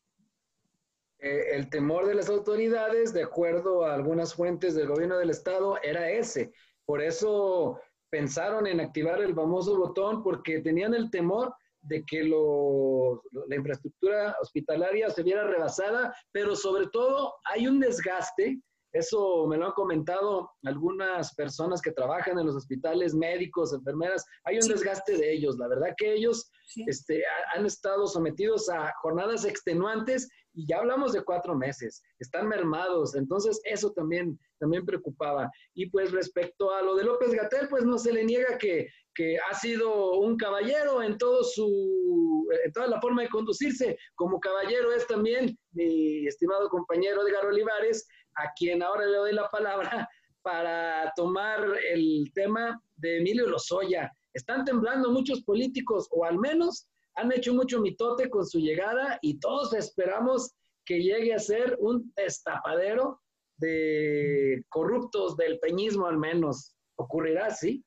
[1.18, 5.77] Eh, el temor de las autoridades, de acuerdo a algunas fuentes del gobierno del estado,
[5.83, 6.53] era ese.
[6.87, 11.55] Por eso pensaron en activar el famoso botón, porque tenían el temor
[11.88, 18.61] de que lo, la infraestructura hospitalaria se viera rebasada, pero sobre todo hay un desgaste
[18.92, 24.24] eso me lo han comentado algunas personas que trabajan en los hospitales, médicos, enfermeras.
[24.44, 25.59] Hay un desgaste de ellos.
[25.59, 26.51] La verdad que ellos
[26.87, 27.22] este,
[27.55, 32.03] han estado sometidos a jornadas extenuantes y ya hablamos de cuatro meses.
[32.18, 33.14] Están mermados.
[33.14, 35.51] Entonces, eso también, también preocupaba.
[35.74, 39.37] Y pues respecto a lo de López Gatel, pues no se le niega que, que
[39.38, 43.96] ha sido un caballero en todo su, en toda la forma de conducirse.
[44.14, 49.48] Como caballero es también mi estimado compañero Edgar Olivares, a quien ahora le doy la
[49.48, 50.09] palabra
[50.42, 51.61] para tomar
[51.92, 54.11] el tema de Emilio Lozoya.
[54.33, 59.38] Están temblando muchos políticos, o al menos han hecho mucho mitote con su llegada y
[59.40, 63.20] todos esperamos que llegue a ser un destapadero
[63.57, 66.77] de corruptos del peñismo al menos.
[66.96, 67.85] ¿Ocurrirá, sí?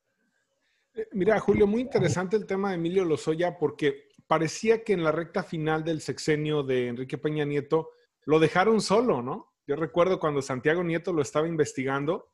[0.94, 5.12] Eh, mira, Julio, muy interesante el tema de Emilio Lozoya porque parecía que en la
[5.12, 7.90] recta final del sexenio de Enrique Peña Nieto
[8.26, 9.51] lo dejaron solo, ¿no?
[9.72, 12.34] Yo recuerdo cuando Santiago Nieto lo estaba investigando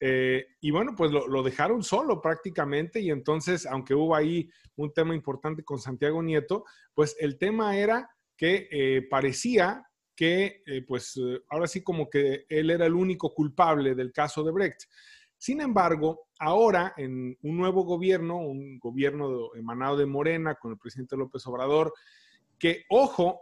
[0.00, 5.14] eh, y bueno, pues lo, dejaron solo prácticamente y entonces, aunque hubo ahí un tema
[5.14, 11.18] importante con Santiago Nieto, pues el tema era que eh, parecía que, eh, pues
[11.48, 14.82] ahora sí como que él era el único culpable del caso de Brecht.
[15.38, 21.16] Sin embargo, ahora en un nuevo gobierno, un gobierno emanado de Morena con el presidente
[21.16, 21.94] López Obrador,
[22.58, 23.40] que, ojo,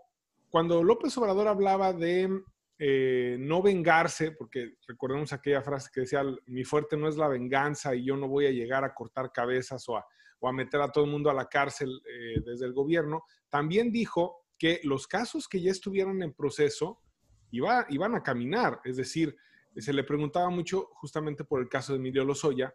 [0.49, 2.31] cuando López Obrador hablaba de
[2.85, 7.95] eh, no vengarse, porque recordemos aquella frase que decía, mi fuerte no es la venganza
[7.95, 11.11] y yo no voy a llegar a cortar cabezas o a, meter a todo el
[11.13, 15.71] mundo a la cárcel eh, desde el gobierno, también dijo que los casos que ya
[15.71, 17.01] estuvieron en proceso
[17.53, 19.37] iba, iban a caminar, es decir,
[19.77, 22.75] se le preguntaba mucho justamente por el caso de Emilio Lozoya,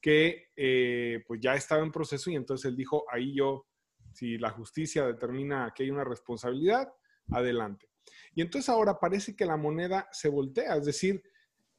[0.00, 3.68] que eh, pues ya estaba en proceso y entonces él dijo, ahí yo,
[4.12, 6.92] si la justicia determina que hay una responsabilidad,
[7.30, 7.86] adelante.
[8.34, 11.22] Y entonces ahora parece que la moneda se voltea, es decir,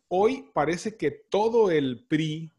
[0.07, 2.51] hoy parece que todo el PRI,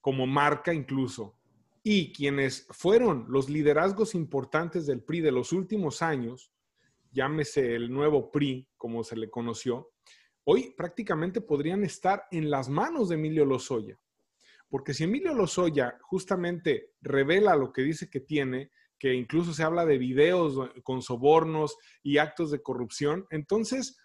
[0.00, 1.36] como marca incluso,
[1.82, 6.52] y quienes fueron los liderazgos importantes del PRI de los últimos años,
[7.12, 9.90] llámese el nuevo PRI, como se le conoció,
[10.44, 13.98] hoy prácticamente podrían estar en las manos de Emilio Lozoya.
[14.68, 19.86] Porque si Emilio Lozoya justamente revela lo que dice que tiene, que incluso se habla
[19.86, 23.96] de videos con sobornos y actos de corrupción, entonces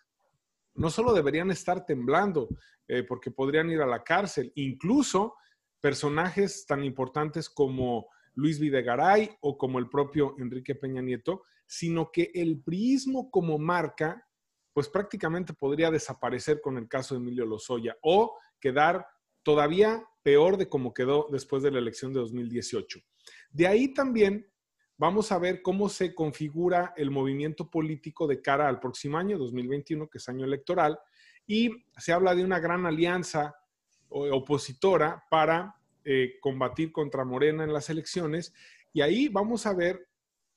[0.73, 2.47] no solo deberían estar temblando,
[2.88, 5.36] eh, porque podrían ir a la cárcel, incluso
[5.81, 12.31] personajes tan importantes como Luis Videgaray o como el propio Enrique Peña Nieto, sino que
[12.34, 14.25] el priismo como marca,
[14.71, 19.05] pues prácticamente podría desaparecer con el caso de Emilio Lozoya o quedar
[19.43, 22.99] todavía peor de como quedó después de la elección de 2018.
[23.51, 24.47] De ahí también
[24.97, 30.08] vamos a ver cómo se configura el movimiento político de cara al próximo año, 2021,
[30.10, 30.99] que es año electoral,
[31.47, 33.55] y se habla de una gran alianza
[34.10, 38.53] opositora para eh, combatir contra Morena en las elecciones,
[38.93, 40.08] y ahí vamos a ver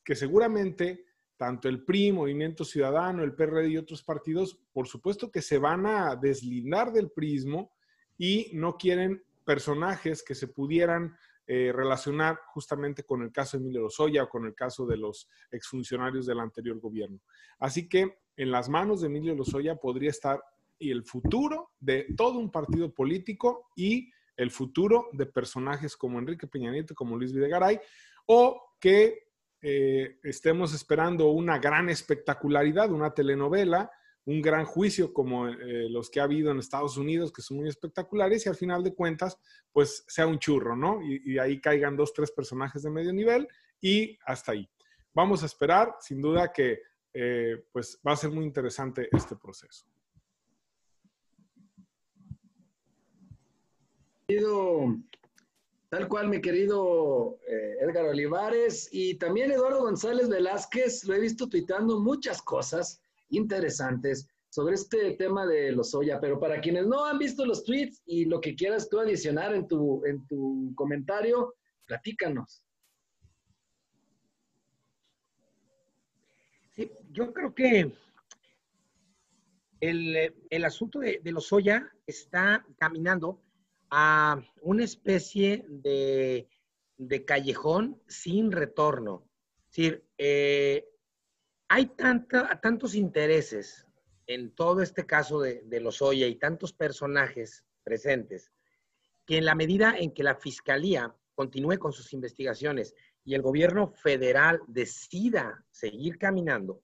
[0.04, 1.04] que seguramente
[1.38, 5.86] tanto el PRI, Movimiento Ciudadano, el PRD y otros partidos, por supuesto que se van
[5.86, 7.72] a deslindar del prismo
[8.18, 11.16] y no quieren personajes que se pudieran
[11.50, 15.30] eh, relacionar justamente con el caso de Emilio Lozoya o con el caso de los
[15.50, 17.20] exfuncionarios del anterior gobierno.
[17.58, 20.44] Así que en las manos de Emilio Lozoya podría estar
[20.78, 26.70] el futuro de todo un partido político y el futuro de personajes como Enrique Peña
[26.70, 27.80] Nieto, como Luis Videgaray,
[28.26, 29.30] o que
[29.62, 33.90] eh, estemos esperando una gran espectacularidad, una telenovela,
[34.28, 37.68] un gran juicio como eh, los que ha habido en Estados Unidos, que son muy
[37.68, 39.38] espectaculares, y al final de cuentas,
[39.72, 41.00] pues sea un churro, ¿no?
[41.02, 43.48] Y, ahí caigan dos, tres personajes de medio nivel
[43.80, 44.68] y hasta ahí.
[45.14, 46.82] Vamos a esperar, sin duda que
[47.14, 49.86] eh, pues va a ser muy interesante este proceso.
[55.88, 61.48] Tal cual, mi querido eh, Edgar Olivares y también Eduardo González Velázquez, lo he visto
[61.48, 67.18] tuitando muchas cosas interesantes sobre este tema de los soya, pero para quienes no han
[67.18, 71.54] visto los tweets y lo que quieras tú adicionar en tu, en tu comentario,
[71.86, 72.62] platícanos.
[76.74, 77.92] Sí, yo creo que
[79.80, 83.42] el, asunto de, los soya está caminando
[83.90, 86.48] a una especie de,
[87.26, 89.24] callejón sin retorno.
[89.70, 90.88] Es decir, eh,
[91.68, 91.86] hay
[92.62, 93.86] tantos intereses
[94.26, 98.52] en todo este caso de, de Lozoya y tantos personajes presentes
[99.26, 102.94] que en la medida en que la fiscalía continúe con sus investigaciones
[103.24, 106.82] y el gobierno federal decida seguir caminando,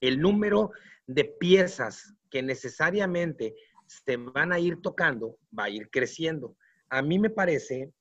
[0.00, 0.72] el número
[1.06, 3.54] de piezas que necesariamente
[3.86, 6.56] se van a ir tocando va a ir creciendo.
[6.88, 7.92] A mí me parece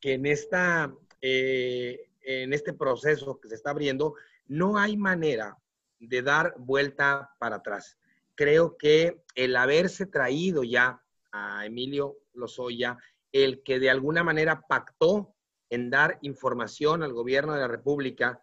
[0.00, 4.14] que en, esta, eh, en este proceso que se está abriendo
[4.48, 5.56] no hay manera
[5.98, 7.98] de dar vuelta para atrás.
[8.34, 12.96] Creo que el haberse traído ya a Emilio Lozoya,
[13.32, 15.34] el que de alguna manera pactó
[15.70, 18.40] en dar información al gobierno de la República,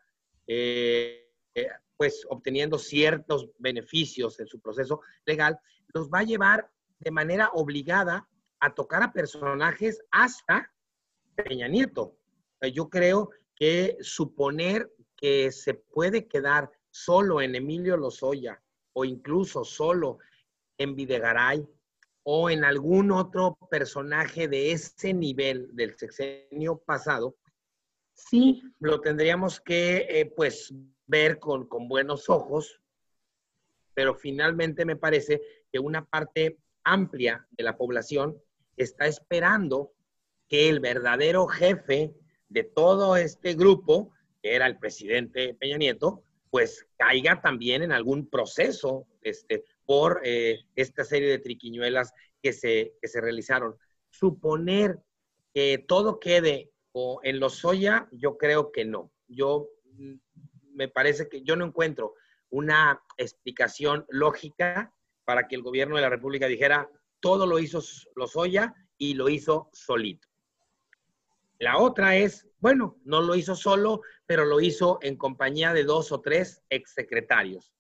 [0.47, 5.60] eh, eh, pues obteniendo ciertos beneficios en su proceso legal,
[5.93, 8.28] los va a llevar de manera obligada
[8.60, 10.72] a tocar a personajes hasta
[11.36, 12.18] Peña Nieto.
[12.74, 18.61] Yo creo que suponer que se puede quedar solo en Emilio Lozoya
[18.93, 20.20] o incluso solo
[20.78, 21.68] en Videgaray
[22.24, 27.36] o en algún otro personaje de ese nivel del sexenio pasado,
[28.13, 30.74] sí lo tendríamos que eh, pues
[31.05, 32.82] ver con, con buenos ojos,
[33.93, 35.41] pero finalmente me parece
[35.72, 38.41] que una parte amplia de la población
[38.76, 39.93] está esperando
[40.47, 42.16] que el verdadero jefe
[42.49, 44.13] de todo este grupo,
[44.46, 46.22] que era el presidente Peña Nieto,
[46.52, 52.93] pues caiga también en algún proceso este, por eh, esta serie de triquiñuelas que se,
[53.02, 53.76] que se realizaron.
[54.12, 55.00] Suponer
[55.52, 56.72] que todo quede
[57.24, 59.12] en los soya, yo creo que no.
[59.28, 60.14] Yo mm,
[60.76, 62.14] me parece que yo no encuentro
[62.52, 64.93] una explicación lógica
[65.24, 66.88] para que el gobierno de la República dijera,
[67.20, 67.82] todo lo hizo
[68.16, 70.28] Lozoya y lo hizo solito.
[71.66, 76.11] La otra es, bueno, no lo hizo solo, pero lo hizo en compañía de dos
[76.11, 77.74] o tres exsecretarios.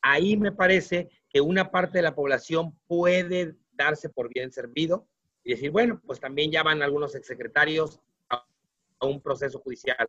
[0.00, 5.06] Ahí me parece que una parte de la población puede darse por bien servido
[5.44, 8.44] y decir, bueno, pues también ya van algunos exsecretarios a,
[8.98, 10.08] a un proceso judicial.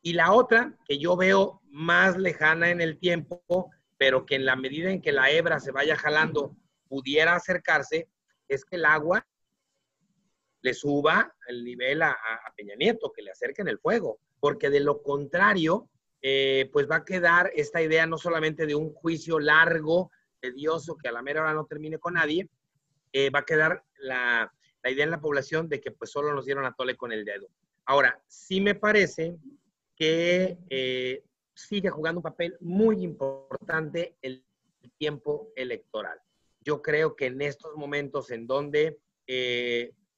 [0.00, 4.54] Y la otra, que yo veo más lejana en el tiempo, pero que en la
[4.54, 8.08] medida en que la hebra se vaya jalando pudiera acercarse,
[8.46, 9.26] es que el agua
[10.64, 12.16] le suba el nivel a,
[12.56, 15.90] Peña Nieto, que le acerquen el fuego, porque de lo contrario,
[16.22, 20.10] eh, pues va a quedar esta idea no solamente de un juicio largo,
[20.40, 22.48] tedioso, que a la mera hora no termine con nadie,
[23.12, 24.50] eh, va a quedar la,
[24.82, 27.26] la, idea en la población de que pues solo nos dieron a tole con el
[27.26, 27.46] dedo.
[27.84, 29.36] Ahora, sí me parece
[29.94, 34.42] que eh, sigue jugando un papel muy importante el
[34.96, 36.18] tiempo electoral.
[36.60, 38.98] Yo creo que en estos momentos en donde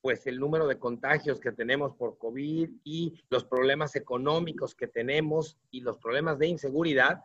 [0.07, 5.59] pues el número de contagios que tenemos por COVID y los problemas económicos que tenemos
[5.73, 7.25] y los problemas de inseguridad,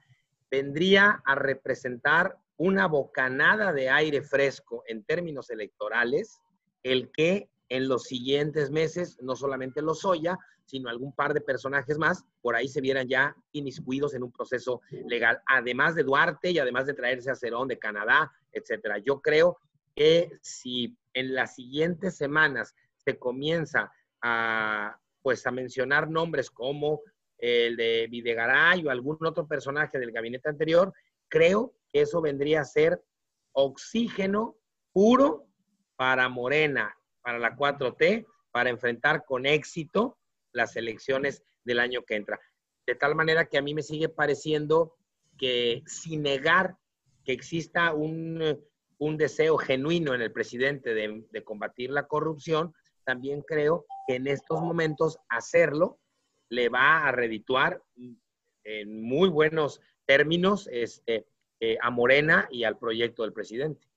[0.50, 6.40] vendría a representar una bocanada de aire fresco en términos electorales,
[6.82, 12.00] el que en los siguientes meses no solamente los Soya, sino algún par de personajes
[12.00, 16.58] más, por ahí se vieran ya inmiscuidos en un proceso legal, además de Duarte y
[16.58, 18.98] además de traerse a Cerón de Canadá, etcétera.
[18.98, 19.60] Yo creo
[19.96, 23.92] que si en las siguientes semanas se comienza
[24.22, 27.02] a, pues, a mencionar nombres como
[27.38, 30.94] el de Videgaray o algún otro personaje del gabinete anterior,
[31.28, 33.02] creo que eso vendría a ser
[33.54, 34.58] oxígeno
[34.94, 35.48] puro
[35.96, 40.18] para Morena, para la 4T, para enfrentar con éxito
[40.52, 42.40] las elecciones del año que entra.
[42.86, 44.96] De tal manera que a mí me sigue pareciendo
[45.38, 46.76] que sin negar
[47.24, 48.60] que exista un,
[49.18, 52.74] deseo genuino en el presidente de, combatir la corrupción,
[53.04, 56.00] también creo que en estos momentos hacerlo
[56.50, 57.82] le va a redituar
[58.64, 61.26] en muy buenos términos este,
[61.60, 63.88] eh, a Morena y al proyecto del presidente.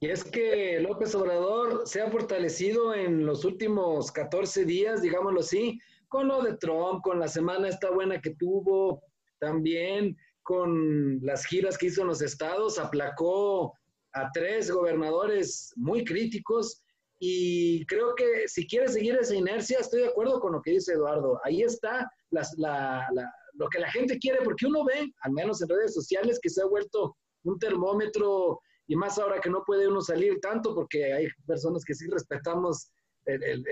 [0.00, 5.80] Y es que López Obrador se ha fortalecido en los últimos 14 días, digámoslo así,
[6.08, 9.02] con lo de Trump, con la semana esta buena que tuvo,
[9.38, 10.16] también
[10.48, 13.74] con las giras que hizo en los estados, aplacó
[14.14, 16.82] a tres gobernadores muy críticos
[17.18, 20.94] y creo que si quiere seguir esa inercia, estoy de acuerdo con lo que dice
[20.94, 21.38] Eduardo.
[21.44, 26.38] Ahí está lo que la gente quiere, porque uno ve, al menos en redes sociales,
[26.40, 30.74] que se ha vuelto un termómetro y más ahora que no puede uno salir tanto
[30.74, 32.90] porque hay personas que sí respetamos
[33.26, 33.62] el,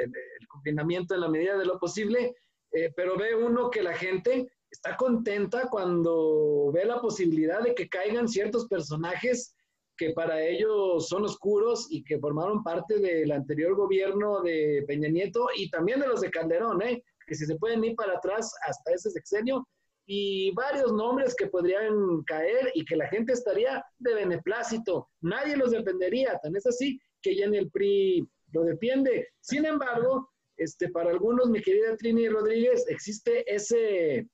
[0.49, 2.35] confinamiento en la medida de lo posible,
[2.73, 4.47] eh, pero ve uno que la gente
[4.77, 9.55] está contenta cuando ve la posibilidad de que caigan ciertos personajes
[9.97, 15.49] que para ellos son oscuros y que formaron parte del anterior gobierno de Peña Nieto
[15.57, 17.03] y también de los de Calderón, ¿eh?
[17.27, 19.67] que si se pueden ir para atrás hasta ese sexenio,
[20.09, 25.09] y varios nombres que podrían caer y que la gente estaría de beneplácito.
[25.21, 29.27] Nadie los defendería, tan es así que ya en el PRI lo defiende.
[29.41, 34.29] Sin embargo, este, para algunos, mi querida Trini Rodríguez, existe ese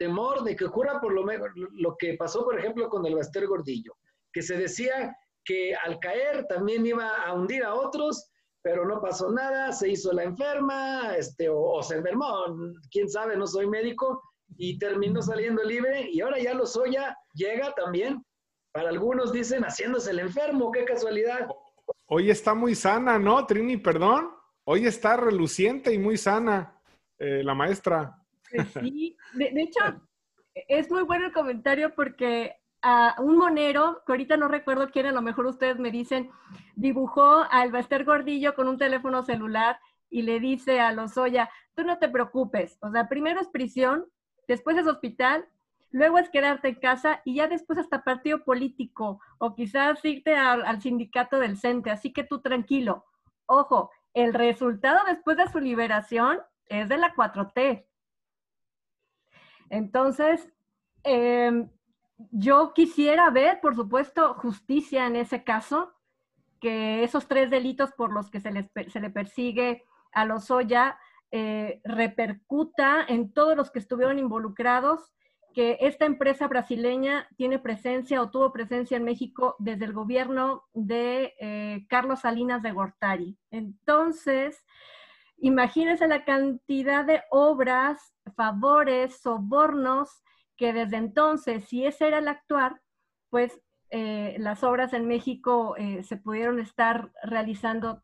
[0.00, 1.24] temor de que ocurra por lo,
[1.72, 3.92] lo que pasó, por ejemplo, con el Baster Gordillo,
[4.32, 8.30] que se decía que al caer también iba a hundir a otros,
[8.62, 12.46] pero no pasó nada, se hizo la enferma, este, o, se enfermó,
[12.90, 14.22] quién sabe, no soy médico,
[14.56, 18.24] y terminó saliendo libre, y ahora ya Lozoya llega también,
[18.72, 21.46] para algunos dicen, haciéndose el enfermo, qué casualidad.
[22.06, 23.76] Hoy está muy sana, ¿no, Trini?
[23.76, 24.30] Perdón.
[24.64, 26.80] Hoy está reluciente y muy sana
[27.18, 28.19] eh, la maestra.
[28.80, 29.80] Sí, de, hecho,
[30.54, 35.12] es muy bueno el comentario porque a un monero, que ahorita no recuerdo quién, a
[35.12, 36.30] lo mejor ustedes me dicen,
[36.76, 39.78] dibujó al Baster Gordillo con un teléfono celular
[40.08, 44.06] y le dice a Lozoya, tú no te preocupes, o sea, primero es prisión,
[44.48, 45.46] después es hospital,
[45.90, 50.64] luego es quedarte en casa y ya después hasta partido político o quizás irte al,
[50.64, 53.04] al sindicato del CENTE, así que tú tranquilo.
[53.46, 57.84] Ojo, el resultado después de su liberación es de la 4T.
[59.70, 60.48] Entonces,
[61.04, 61.66] eh,
[62.30, 65.94] yo quisiera ver, por supuesto, justicia en ese caso,
[66.60, 70.98] que esos tres delitos por los que se, le persigue a Lozoya
[71.30, 75.14] eh, repercuta en todos los que estuvieron involucrados,
[75.54, 81.34] que esta empresa brasileña tiene presencia o tuvo presencia en México desde el gobierno de
[81.40, 83.36] eh, Carlos Salinas de Gortari.
[83.50, 84.64] Entonces,
[85.40, 90.22] imagínense la cantidad de obras, favores, sobornos
[90.56, 92.80] que desde entonces, si ese era el actuar,
[93.30, 93.60] pues
[93.90, 98.02] eh, las obras en México eh, se pudieron estar realizando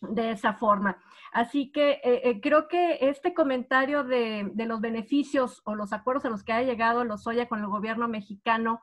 [0.00, 1.02] de esa forma.
[1.32, 6.44] Así que eh, creo que este comentario de, los beneficios o los acuerdos a los
[6.44, 8.82] que ha llegado Lozoya con el gobierno mexicano,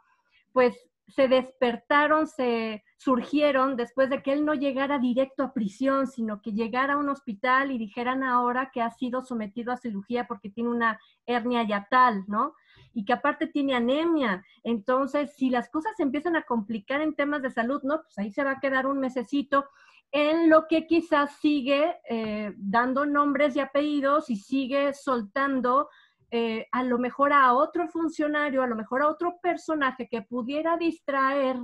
[0.51, 0.75] pues
[1.07, 6.51] se despertaron, se surgieron después de que él no llegara directo a prisión, sino que
[6.51, 10.69] llegara a un hospital y dijeran ahora que ha sido sometido a cirugía porque tiene
[10.69, 12.53] una hernia yatal, ¿no?
[12.97, 14.43] y que aparte tiene anemia.
[14.63, 18.01] Entonces, si las cosas se empiezan a complicar en temas de salud, ¿no?
[18.01, 19.65] Pues ahí se va a quedar un mesecito
[20.11, 25.89] en lo que quizás sigue eh, dando nombres y apellidos y sigue soltando
[26.31, 30.77] eh, a lo mejor a otro funcionario, a lo mejor a otro personaje que pudiera
[30.77, 31.57] distraer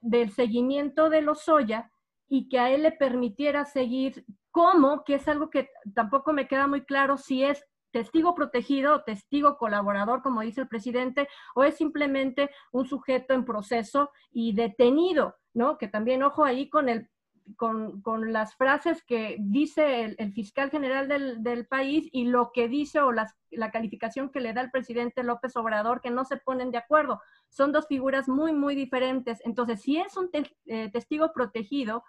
[0.00, 1.90] del seguimiento de los Lozoya
[2.28, 6.66] y que a él le permitiera seguir cómo, que es algo que tampoco me queda
[6.66, 12.50] muy claro si es testigo protegido, testigo colaborador, como dice el presidente, o es simplemente
[12.70, 15.78] un sujeto en proceso y detenido, ¿no?
[15.78, 17.08] Que también, ojo ahí con el
[17.56, 23.12] con, las frases que dice el, fiscal general del, país y lo que dice o
[23.12, 27.20] la calificación que le da el presidente López Obrador, que no se ponen de acuerdo.
[27.48, 29.40] Son dos figuras muy, muy diferentes.
[29.44, 30.30] Entonces, si es un
[30.66, 32.04] eh, testigo protegido,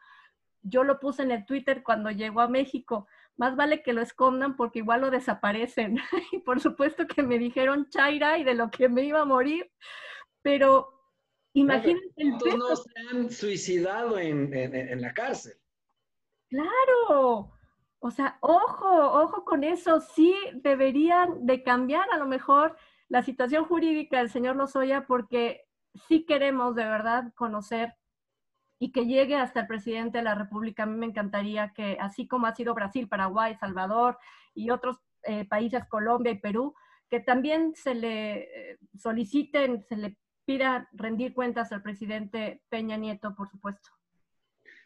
[0.62, 4.56] yo lo puse en el Twitter cuando llegó a México, más vale que lo escondan
[4.56, 5.98] porque igual lo desaparecen.
[6.32, 9.72] y por supuesto que me dijeron Chaira y de lo que me iba a morir,
[10.42, 10.99] pero
[11.60, 15.54] imagínense el no se han suicidado en, en, la cárcel.
[16.50, 17.52] Claro.
[18.00, 20.00] O sea, ojo, ojo con eso.
[20.00, 25.66] Sí deberían de cambiar a lo mejor la situación jurídica del señor Lozoya porque
[26.08, 27.96] sí queremos de verdad conocer
[28.80, 30.84] y que llegue hasta el presidente de la República.
[30.84, 34.18] A mí me encantaría que, así como ha sido Brasil, Paraguay, Salvador
[34.54, 36.74] y otros eh, países, Colombia y Perú,
[37.10, 40.18] que también se le eh, soliciten, se le
[40.50, 43.88] pida rendir cuentas al presidente Peña Nieto, por supuesto.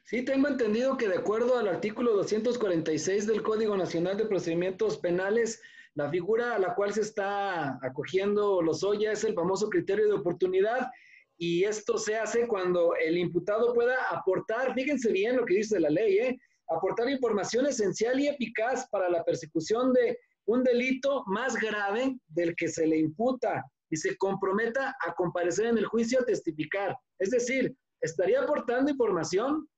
[0.03, 5.61] Sí, tengo entendido que de acuerdo al artículo 246 del Código Nacional de Procedimientos Penales,
[5.93, 10.91] la figura a la cual se está acogiendo Lozoya es el famoso criterio de oportunidad
[11.37, 15.89] y esto se hace cuando el imputado pueda aportar, fíjense bien lo que dice la
[15.89, 16.39] ley, ¿eh?
[16.67, 22.67] aportar información esencial y eficaz para la persecución de un delito más grave del que
[22.67, 26.97] se le imputa y se comprometa a comparecer en el juicio a testificar.
[27.19, 29.69] Es decir, estaría aportando información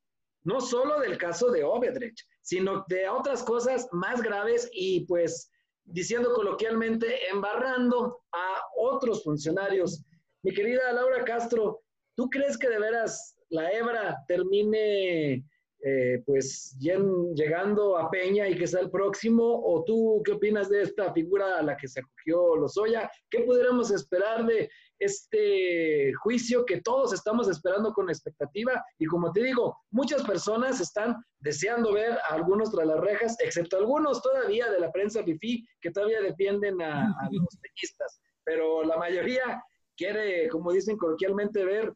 [0.45, 5.51] no solo del caso de Obedrech, sino de otras cosas más graves y pues
[5.84, 10.01] diciendo coloquialmente, embarrando a otros funcionarios
[10.43, 11.82] mi querida Laura Castro,
[12.16, 15.43] ¿tú crees que de veras la hebra termine
[15.88, 19.44] eh, pues llegando a Peña y que sea el próximo?
[19.44, 23.08] ¿O tú qué opinas de esta figura a la que se acogió Lozoya?
[23.30, 24.68] ¿Qué pudiéramos esperar de
[24.98, 28.84] este juicio que todos estamos esperando con expectativa?
[28.98, 33.78] Y como te digo, muchas personas están deseando ver a algunos tras las rejas, excepto
[33.78, 38.20] algunos todavía de la prensa FIFI que todavía defienden a, a los peñistas.
[38.44, 39.62] Pero la mayoría
[39.96, 41.94] quiere, como dicen coloquialmente, ver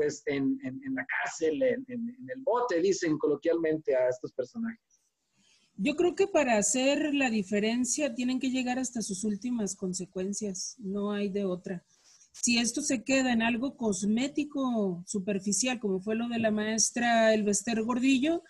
[0.00, 4.80] pues en, en, la cárcel, en, en, el bote, dicen coloquialmente a estos personajes.
[5.76, 11.12] Yo creo que para hacer la diferencia tienen que llegar hasta sus últimas consecuencias, no
[11.12, 11.84] hay de otra.
[12.32, 17.82] Si esto se queda en algo cosmético, superficial, como fue lo de la maestra Elvester
[17.82, 18.42] Gordillo,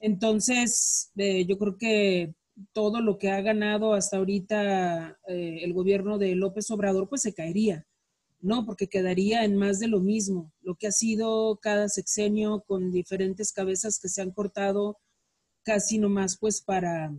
[0.00, 2.34] entonces eh, yo creo que
[2.72, 7.34] todo lo que ha ganado hasta ahorita eh, el gobierno de López Obrador, pues se
[7.34, 7.86] caería,
[8.40, 8.64] ¿no?
[8.66, 13.52] Porque quedaría en más de lo mismo, lo que ha sido cada sexenio con diferentes
[13.52, 14.98] cabezas que se han cortado
[15.62, 17.12] casi nomás pues para,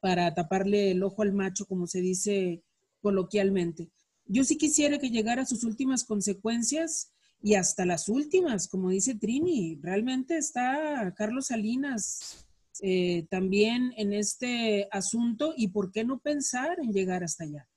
[0.00, 2.64] para taparle el ojo al macho, como se dice
[3.00, 3.90] coloquialmente.
[4.26, 9.14] Yo sí quisiera que llegara a sus últimas consecuencias y hasta las últimas, como dice
[9.14, 9.78] Trini.
[9.80, 12.46] Realmente está Carlos Salinas
[12.82, 17.68] eh, también en este asunto y por qué no pensar en llegar hasta allá.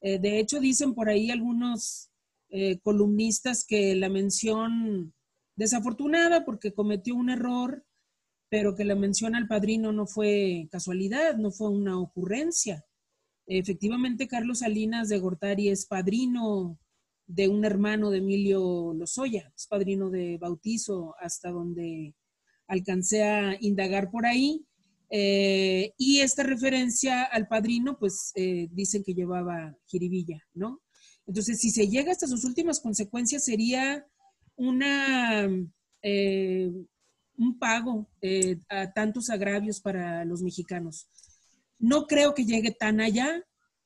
[0.00, 2.10] Eh, de hecho, dicen por ahí algunos
[2.48, 5.14] eh, columnistas que la mención
[5.56, 7.84] desafortunada porque cometió un error
[8.50, 12.84] pero que la mención al padrino no fue casualidad, no fue una ocurrencia.
[13.46, 16.78] Efectivamente, Carlos Salinas de Gortari es padrino
[17.26, 22.14] de un hermano de Emilio Lozoya, es padrino de bautizo hasta donde
[22.66, 24.66] alcancé a indagar por ahí.
[25.10, 30.80] Eh, y esta referencia al padrino, pues eh, dicen que llevaba jiribilla, ¿no?
[31.26, 34.06] Entonces, si se llega hasta sus últimas consecuencias, sería
[34.56, 35.48] una
[36.02, 36.70] eh,
[37.36, 38.08] un pago
[38.68, 41.08] a tantos agravios para los mexicanos.
[41.78, 43.42] No creo que llegue tan allá,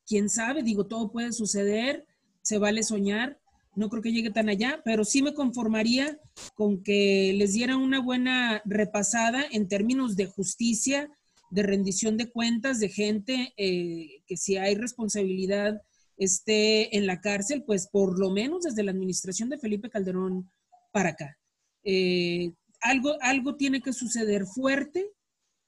[0.06, 2.06] quién sabe, digo, todo puede suceder,
[2.42, 3.40] se vale soñar,
[3.76, 6.18] no creo que llegue tan allá, pero sí me conformaría
[6.54, 11.10] con que les diera una buena repasada en términos de justicia,
[11.50, 15.80] de rendición de cuentas, de gente eh, que si hay responsabilidad
[16.16, 20.50] esté en la cárcel, pues por lo menos desde la administración de Felipe Calderón
[20.92, 21.38] para acá.
[21.82, 25.10] Eh, algo, algo tiene que suceder fuerte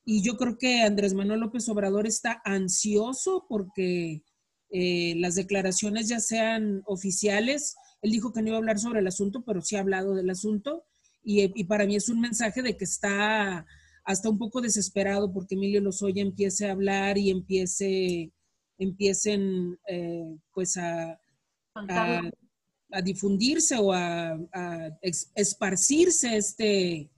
[0.05, 4.23] y yo creo que Andrés Manuel López Obrador está ansioso porque
[4.71, 7.75] eh, las declaraciones ya sean oficiales.
[8.03, 10.31] Él dijo que no iba a hablar sobre el asunto, pero sí ha hablado del
[10.31, 10.85] asunto
[11.29, 13.67] y, para mí es un mensaje de que está
[14.05, 18.31] hasta un poco desesperado porque Emilio Lozoya empiece a hablar y empiece,
[18.79, 21.19] empiecen eh, pues a,
[22.93, 24.39] a difundirse o a,
[25.35, 27.11] esparcirse este,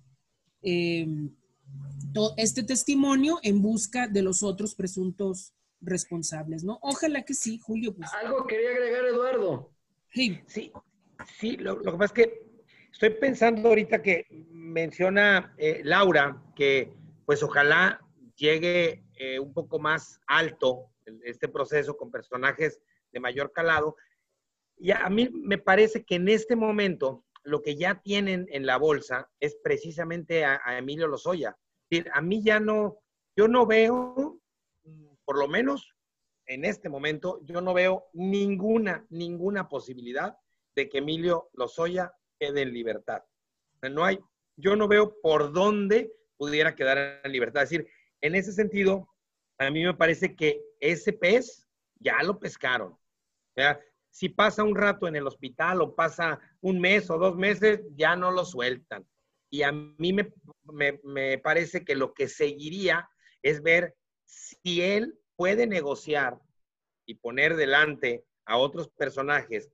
[0.62, 1.30] em,
[2.38, 5.52] este testimonio en busca de los otros presuntos
[5.82, 6.78] responsables, ¿no?
[6.82, 7.94] Ojalá que sí, Julio.
[7.94, 8.10] Pues.
[8.14, 9.70] Algo quería agregar, Eduardo.
[10.18, 10.72] Sí, sí,
[11.38, 12.42] sí lo, que pasa es que
[12.90, 16.92] estoy pensando ahorita que menciona eh, Laura que
[17.24, 18.04] pues ojalá
[18.34, 20.90] llegue eh, un poco más alto
[21.22, 22.80] este proceso con personajes
[23.12, 23.94] de mayor calado,
[24.76, 28.76] y a mí me parece que en este momento lo que ya tienen en la
[28.76, 31.56] bolsa es precisamente a, Emilio Lozoya.
[32.12, 32.98] A mí ya no,
[33.36, 34.40] yo no veo,
[35.24, 35.94] por lo menos
[36.48, 40.36] en este momento, yo no veo ninguna, ninguna posibilidad
[40.74, 43.22] de que Emilio Lozoya quede en libertad.
[43.82, 44.18] No hay,
[44.56, 47.62] yo no veo por dónde pudiera quedar en libertad.
[47.62, 47.88] Es decir,
[48.20, 49.08] en ese sentido,
[49.58, 51.68] a mí me parece que ese pez
[52.00, 52.98] ya lo pescaron
[54.10, 58.16] si pasa un rato en el hospital o pasa un mes o dos meses, ya
[58.16, 59.06] no lo sueltan.
[59.50, 63.08] Y a mí me, parece que lo que seguiría
[63.42, 63.94] es ver
[64.24, 66.40] si él puede negociar
[67.06, 69.70] y poner delante a otros personajes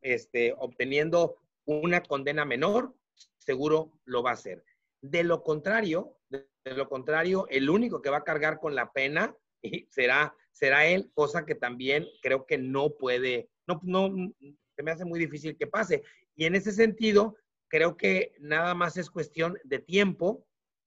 [0.00, 2.94] este, obteniendo una condena menor,
[3.38, 4.62] seguro lo va a hacer.
[5.00, 9.36] De lo contrario, de, lo contrario, el único que va a cargar con la pena
[9.90, 14.32] será será él, cosa que también creo que no puede, no, no,
[14.74, 16.02] se me hace muy difícil que pase.
[16.34, 17.36] Y en ese sentido,
[17.68, 20.46] creo que nada más es cuestión de tiempo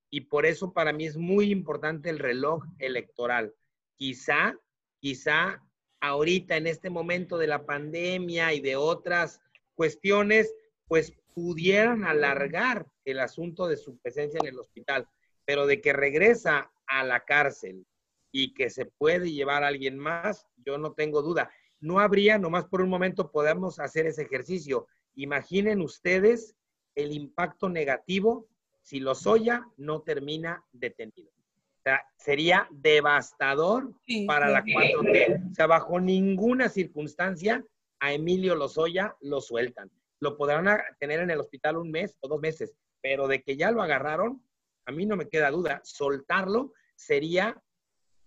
[0.10, 3.54] y por eso para mí es muy importante el reloj electoral.
[4.00, 4.58] Quizá,
[5.02, 5.62] quizá
[6.00, 9.42] ahorita en este momento de la pandemia y de otras
[9.76, 10.56] cuestiones,
[10.88, 15.06] pues pudieran alargar el asunto de su presencia en el hospital,
[15.44, 17.86] pero de que regresa a la cárcel
[18.32, 21.52] y que se puede llevar a alguien más, yo no tengo duda.
[21.82, 24.88] No habría, nomás por un momento podemos hacer ese ejercicio.
[25.16, 26.56] Imaginen ustedes
[26.96, 28.48] el impacto negativo
[28.82, 31.39] si Lozoya no termina detenido.
[31.80, 33.94] O sea, sería devastador
[34.28, 35.52] para la 4T.
[35.52, 37.64] O sea, bajo ninguna circunstancia
[38.02, 39.90] a Emilio Lozoya lo sueltan.
[40.20, 40.68] Lo podrán
[41.00, 44.44] tener en el hospital un mes o dos meses, pero de que ya lo agarraron,
[44.86, 45.80] a mí no me queda duda.
[45.86, 47.62] Soltarlo sería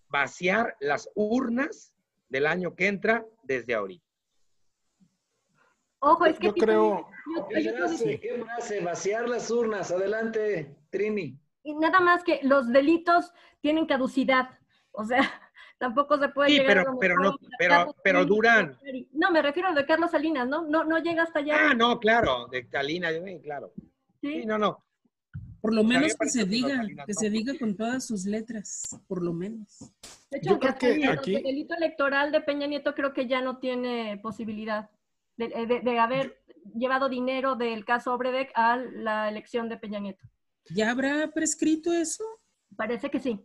[0.08, 1.94] vaciar las urnas
[2.30, 4.06] del año que entra desde ahorita.
[5.98, 7.06] Ojo, es que yo creo...
[7.50, 8.80] ¿Qué hace?
[8.80, 9.90] Vaciar las urnas.
[9.92, 11.38] Adelante, Trini.
[11.62, 14.50] Y nada más que los delitos tienen caducidad.
[14.90, 15.20] O sea,
[15.78, 18.78] tampoco se puede sí, llegar pero, pero, no, pero, pero duran.
[19.12, 20.62] No, me refiero a lo de Carlos Salinas, ¿no?
[20.62, 21.56] No, no llega hasta allá.
[21.58, 23.72] Ah, no, claro, de Salinas, claro.
[24.20, 24.84] Sí, no, no.
[25.60, 29.32] Por lo menos que se diga, que se diga con todas sus letras, por lo
[29.32, 29.92] menos.
[30.28, 31.36] De hecho, que aquí...
[31.36, 34.90] el delito electoral de Peña Nieto creo que ya no tiene posibilidad
[35.36, 36.42] de, de haber
[36.74, 40.24] llevado dinero del caso Obredec a la elección de Peña Nieto.
[40.70, 42.24] ¿Ya habrá prescrito eso?
[42.76, 43.44] Parece que sí.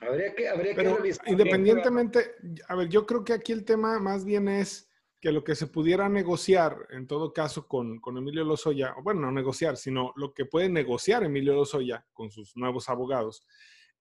[0.00, 2.34] Habría que, habría Pero Independientemente,
[2.68, 4.88] a ver, yo creo que aquí el tema más bien es
[5.20, 9.30] que lo que se pudiera negociar, en todo caso, con, con Emilio Lozoya, bueno, no
[9.30, 13.46] negociar, sino lo que puede negociar Emilio Lozoya con sus nuevos abogados,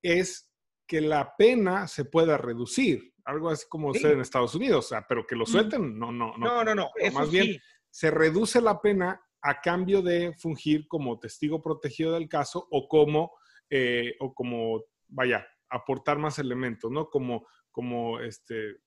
[0.01, 0.49] es
[0.87, 4.05] que la pena se pueda reducir, algo así como sí.
[4.07, 6.45] en Estados Unidos, o sea, pero que lo suelten, no, no, no.
[6.47, 6.89] No, no, no.
[7.13, 7.61] Más bien,
[7.91, 13.31] se reduce la pena a cambio de fungir como testigo protegido del caso o como,
[13.69, 17.09] eh, o como, vaya, aportar más elementos, ¿no?
[17.09, 18.77] Como, como este,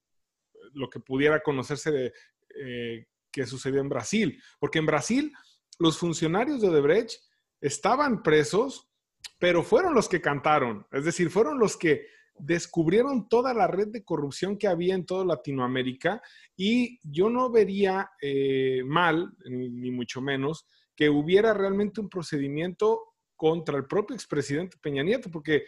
[0.72, 2.12] lo que pudiera conocerse de
[2.56, 4.40] eh, que sucedió en Brasil.
[4.60, 5.32] Porque en Brasil
[5.78, 7.20] los funcionarios de Odebrecht
[7.60, 8.88] estaban presos,
[9.38, 10.86] pero fueron los que cantaron.
[10.92, 12.06] Es decir, fueron los que
[12.38, 16.20] descubrieron toda la red de corrupción que había en toda Latinoamérica
[16.56, 20.66] y yo no vería eh, mal, ni mucho menos,
[20.96, 23.00] que hubiera realmente un procedimiento
[23.36, 25.64] contra el propio expresidente Peña Nieto, porque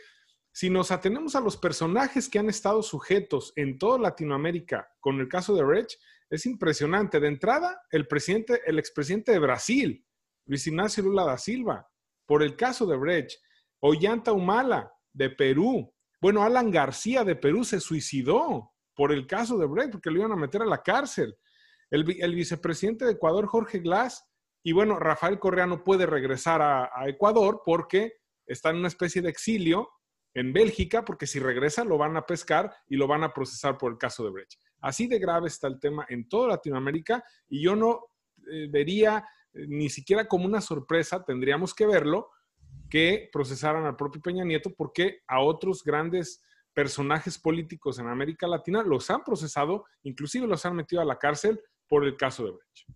[0.53, 5.29] si nos atenemos a los personajes que han estado sujetos en toda Latinoamérica con el
[5.29, 5.99] caso de Rech,
[6.31, 7.21] es impresionante.
[7.21, 10.07] De entrada, el presidente, el expresidente de Brasil,
[10.47, 11.89] Luis Ignacio Lula da Silva,
[12.25, 13.39] por el caso de Brecht,
[13.81, 19.67] Ollanta Humala, de Perú, bueno, Alan García de Perú se suicidó por el caso de
[19.67, 21.37] Brecht, porque lo iban a meter a la cárcel.
[21.91, 24.27] El, vicepresidente de Ecuador, Jorge Glass,
[24.63, 28.15] y bueno, Rafael Correa no puede regresar a, Ecuador porque
[28.47, 29.89] está en una especie de exilio
[30.35, 33.93] en Bélgica, porque si regresa lo van a pescar y lo van a procesar por
[33.93, 34.59] el caso de Brecht.
[34.81, 38.01] Así de grave está el tema en toda Latinoamérica y yo no
[38.51, 42.31] eh, vería eh, ni siquiera como una sorpresa, tendríamos que verlo,
[42.89, 48.83] que procesaran al propio Peña Nieto porque a otros grandes personajes políticos en América Latina
[48.83, 52.89] los han procesado, inclusive los han metido a la cárcel por el caso de Brecht.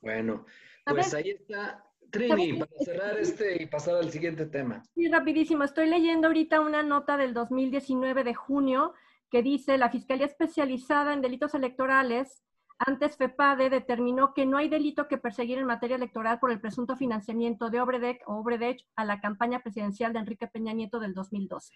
[0.00, 0.46] Bueno,
[0.84, 4.82] pues ahí está Trini, para cerrar este y pasar al siguiente tema.
[4.94, 5.64] Sí, rapidísimo.
[5.64, 8.94] Estoy leyendo ahorita una nota del 2019 de junio
[9.30, 12.42] que dice la Fiscalía Especializada en Delitos Electorales
[12.78, 16.96] antes FEPADE determinó que no hay delito que perseguir en materia electoral por el presunto
[16.96, 21.74] financiamiento de Obredec o Obredech a la campaña presidencial de Enrique Peña Nieto del 2012.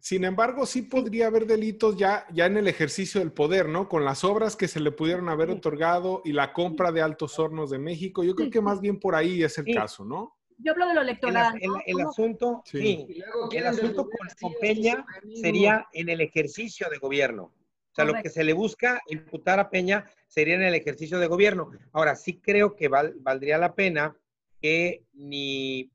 [0.00, 3.88] Sin embargo, sí podría haber delitos ya, ya en el ejercicio del poder, ¿no?
[3.88, 7.70] Con las obras que se le pudieron haber otorgado y la compra de Altos Hornos
[7.70, 8.22] de México.
[8.22, 10.36] Yo creo que más bien por ahí es el caso, ¿no?
[10.58, 11.58] Yo hablo de lo electoral.
[11.86, 13.06] El, asunto, sí.
[13.52, 14.08] El asunto
[14.40, 17.52] con Peña sería en el ejercicio de gobierno.
[17.96, 21.28] O sea, lo que se le busca imputar a Peña sería en el ejercicio de
[21.28, 21.70] gobierno.
[21.92, 24.14] Ahora, sí creo que valdría la pena
[24.60, 25.90] que ni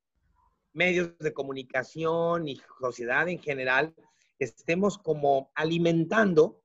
[0.73, 3.93] medios de comunicación ni sociedad en general
[4.39, 6.59] estemos como alimentando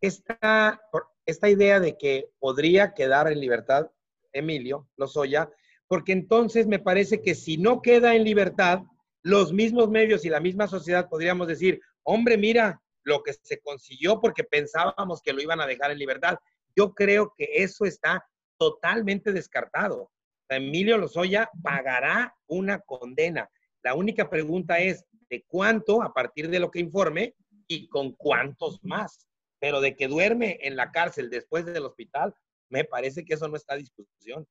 [0.00, 0.80] esta,
[1.26, 3.88] esta idea de que podría quedar en libertad
[4.32, 5.48] Emilio Lozoya,
[5.86, 8.80] porque entonces me parece que si no queda en libertad,
[9.22, 14.20] los mismos medios y la misma sociedad podríamos decir, hombre, mira, lo que se consiguió
[14.20, 16.38] porque pensábamos que lo iban a dejar en libertad.
[16.76, 18.24] Yo creo que eso está
[18.58, 20.10] totalmente descartado.
[20.48, 23.48] Emilio Lozoya pagará una condena.
[23.82, 27.34] La única pregunta es de cuánto a partir de lo que informe
[27.66, 29.26] y con cuántos más.
[29.58, 32.34] Pero de que duerme en la cárcel después del hospital,
[32.68, 34.46] me parece que eso no está a discusión.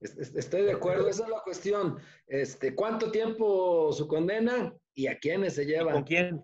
[0.00, 1.98] Estoy de acuerdo, esa es la cuestión.
[2.26, 5.92] Este, ¿Cuánto tiempo su condena y a quiénes se lleva?
[5.92, 6.42] ¿Con quién?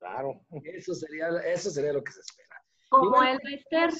[0.00, 0.40] Claro.
[0.64, 2.62] Eso sería, eso sería lo que se espera.
[2.88, 3.90] Como el Bester.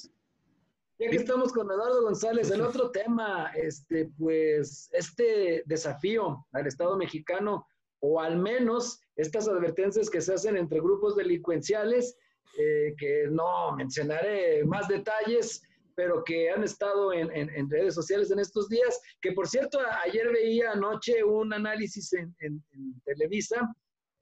[0.98, 6.96] Ya que estamos con Eduardo González, el otro tema, este, pues, este desafío al Estado
[6.96, 7.66] mexicano,
[8.01, 12.18] o al menos estas advertencias que se hacen entre grupos delincuenciales,
[12.59, 15.62] eh, que no mencionaré más detalles,
[15.94, 20.32] pero que han estado en, en, redes sociales en estos días, que por cierto, ayer
[20.32, 23.70] veía anoche un análisis en, en Televisa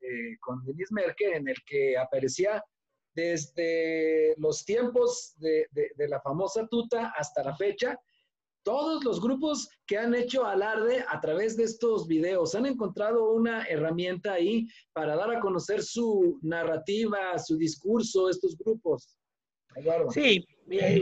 [0.01, 2.63] eh, con Denise Merkel, en el que aparecía
[3.15, 7.99] desde los tiempos de, la famosa tuta hasta la fecha,
[8.63, 13.65] todos los grupos que han hecho alarde a través de estos videos han encontrado una
[13.65, 19.19] herramienta ahí para dar a conocer su narrativa, su discurso, estos grupos.
[20.13, 20.47] Sí,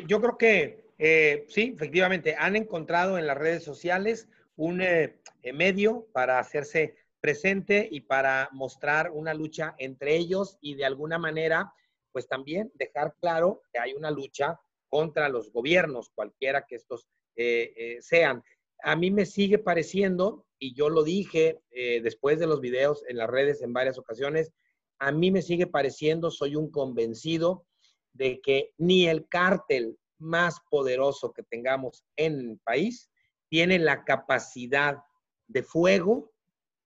[0.07, 5.21] yo creo que eh, sí, efectivamente, han encontrado en las redes sociales un eh,
[5.53, 11.73] medio para hacerse presente y para mostrar una lucha entre ellos y de alguna manera,
[12.13, 17.07] pues también dejar claro que hay una lucha contra los gobiernos, cualquiera que estos
[17.37, 18.43] eh, eh, sean.
[18.83, 23.19] A mí me sigue pareciendo, y yo lo dije eh, después de los videos en
[23.19, 24.53] las redes en varias ocasiones,
[24.99, 27.67] a mí me sigue pareciendo, soy un convencido
[28.13, 33.11] de que ni el cártel más poderoso que tengamos en el país
[33.49, 35.03] tiene la capacidad
[35.47, 36.33] de fuego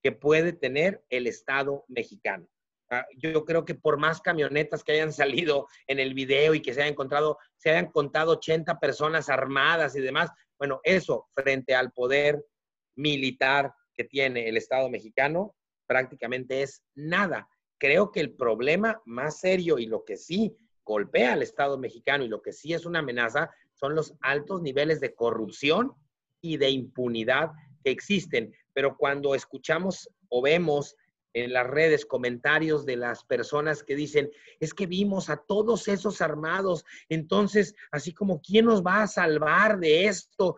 [0.03, 2.49] que puede tener el Estado mexicano.
[2.91, 6.75] Ah, yo creo que por más camionetas que hayan salido en el video y que
[6.75, 11.93] se hayan encontrado, se hayan contado 80 personas armadas y demás, bueno, eso frente al
[11.93, 12.45] poder
[12.97, 15.55] militar que tiene el Estado mexicano
[15.87, 17.49] prácticamente es nada.
[17.79, 22.29] Creo que el problema más serio y lo que sí golpea al Estado mexicano y
[22.29, 25.93] lo que sí es una amenaza son los altos niveles de corrupción
[26.41, 27.51] y de impunidad
[27.83, 28.53] que existen.
[28.73, 30.97] Pero cuando escuchamos o vemos
[31.33, 36.21] en las redes comentarios de las personas que dicen, es que vimos a todos esos
[36.21, 40.57] armados, entonces, así como, ¿quién nos va a salvar de esto?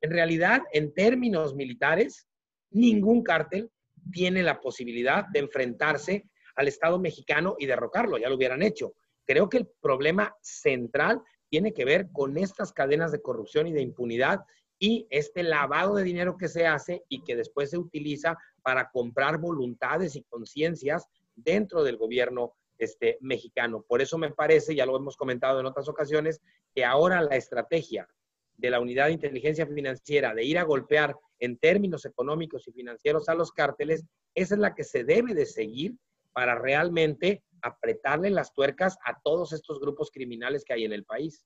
[0.00, 2.26] En realidad, en términos militares,
[2.70, 3.70] ningún cártel
[4.12, 8.94] tiene la posibilidad de enfrentarse al Estado mexicano y derrocarlo, ya lo hubieran hecho.
[9.26, 13.82] Creo que el problema central tiene que ver con estas cadenas de corrupción y de
[13.82, 14.40] impunidad
[14.78, 19.38] y este lavado de dinero que se hace y que después se utiliza para comprar
[19.38, 23.84] voluntades y conciencias dentro del gobierno este, mexicano.
[23.86, 26.40] Por eso me parece, ya lo hemos comentado en otras ocasiones,
[26.74, 28.08] que ahora la estrategia
[28.56, 33.28] de la unidad de inteligencia financiera de ir a golpear en términos económicos y financieros
[33.28, 34.04] a los cárteles,
[34.34, 35.94] esa es la que se debe de seguir
[36.32, 41.42] para realmente apretarle las tuercas a todos estos grupos criminales que hay en el país.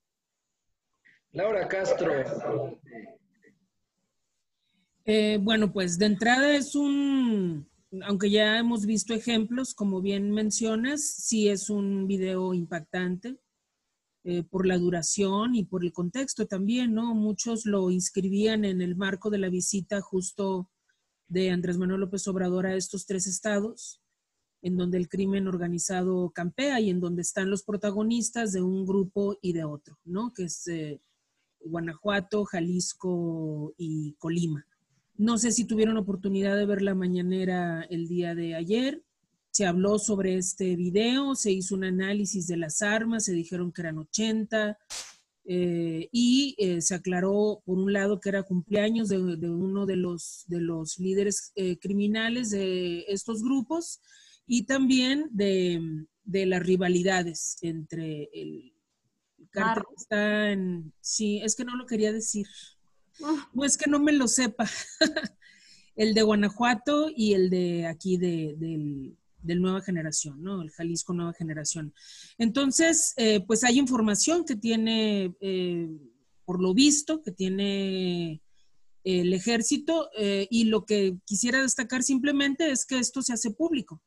[1.33, 2.12] Laura Castro,
[5.05, 7.68] eh, bueno, pues de entrada es un,
[8.03, 13.38] aunque ya hemos visto ejemplos, como bien mencionas, sí es un video impactante
[14.22, 17.14] eh, por la duración y por el contexto también, ¿no?
[17.14, 20.70] Muchos lo inscribían en el marco de la visita justo
[21.26, 24.03] de Andrés Manuel López Obrador a estos tres estados,
[24.62, 29.38] en donde el crimen organizado campea y en donde están los protagonistas de un grupo
[29.40, 30.32] y de otro, ¿no?
[30.34, 31.01] Que es eh,
[31.61, 34.66] Guanajuato, Jalisco y Colima.
[35.20, 39.04] No sé si tuvieron oportunidad de ver la mañanera el día de ayer.
[39.50, 43.82] Se habló sobre este video, se hizo un análisis de las armas, se dijeron que
[43.82, 44.78] eran 80
[45.44, 50.46] eh, y eh, se aclaró, por un lado, que era cumpleaños de, uno de los,
[50.48, 54.00] de los líderes eh, criminales de estos grupos
[54.46, 58.72] y también de, las rivalidades entre el,
[59.50, 60.94] cartel que está en...
[61.02, 62.46] Sí, es que no lo quería decir.
[63.52, 64.68] No es que no me lo sepa.
[65.96, 70.62] el de Guanajuato y el de aquí de, del, Nueva Generación, ¿no?
[70.62, 71.92] El Jalisco Nueva Generación.
[72.38, 75.88] Entonces, eh, pues hay información que tiene, eh,
[76.44, 78.40] por lo visto, que tiene
[79.04, 84.02] el ejército eh, y lo que quisiera destacar simplemente es que esto se hace público,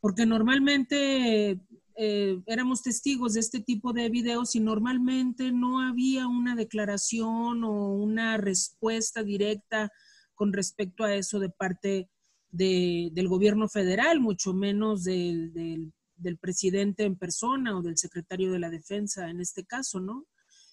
[0.00, 1.60] porque normalmente
[2.02, 7.92] eh, éramos testigos de este tipo de videos y normalmente no había una declaración o
[7.92, 9.92] una respuesta directa
[10.34, 12.08] con respecto a eso de parte
[12.50, 18.70] del gobierno federal, mucho menos del, del, presidente en persona o del secretario de la
[18.70, 20.26] defensa en este caso, ¿no?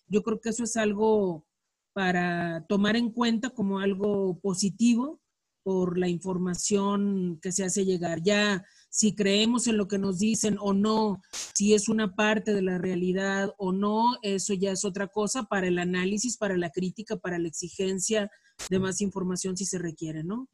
[0.08, 1.46] Yo creo que eso es algo
[1.92, 5.20] para tomar en cuenta como algo positivo
[5.62, 8.22] por la información que se hace llegar.
[8.24, 11.22] Ya si creemos en lo que nos dicen o no,
[11.54, 15.68] si es una parte de la realidad o no, eso ya es otra cosa para
[15.68, 18.32] el análisis, para la crítica, para la exigencia
[18.70, 20.48] de más información si se requiere, ¿no?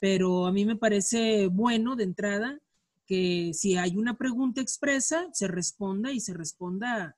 [0.00, 2.60] Pero a mí me parece bueno de entrada
[3.06, 7.16] que si hay una pregunta expresa, se responda y se responda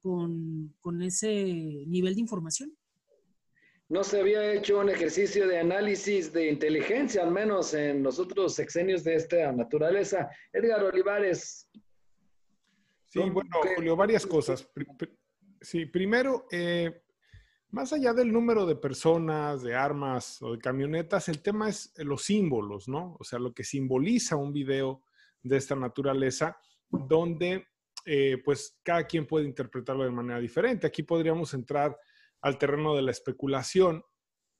[0.00, 2.72] con, con ese nivel de información
[3.88, 8.54] no se había hecho un ejercicio de análisis de inteligencia, al menos en los otros
[8.54, 10.28] sexenios de esta naturaleza.
[10.52, 11.70] Edgar Olivares.
[13.06, 14.68] Sí, bueno, Julio, varias cosas.
[15.62, 17.02] Sí, primero, eh,
[17.70, 22.24] más allá del número de personas, de armas o de camionetas, el tema es los
[22.24, 23.16] símbolos, ¿no?
[23.18, 25.02] O sea, lo que simboliza un video
[25.42, 26.58] de esta naturaleza,
[26.90, 27.66] donde
[28.04, 30.86] eh, pues cada quien puede interpretarlo de manera diferente.
[30.86, 31.98] Aquí podríamos entrar
[32.40, 34.04] al terreno de la especulación.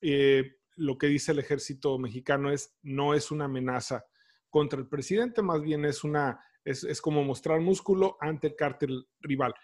[0.00, 4.04] Eh, lo que dice el ejército mexicano es no es una amenaza
[4.48, 9.54] contra el presidente, más bien es una es, como mostrar músculo ante el cártel rival.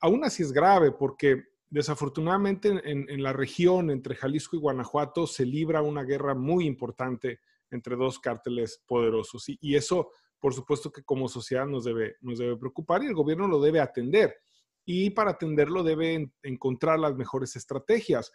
[0.00, 5.82] Aún así es grave porque desafortunadamente en, la región entre Jalisco y Guanajuato se libra
[5.82, 11.66] una guerra muy importante entre dos cárteles poderosos y, eso, por supuesto que como sociedad
[11.66, 14.36] nos debe, nos debe preocupar y el gobierno lo debe atender
[14.84, 18.32] y para atenderlo debe encontrar las mejores estrategias.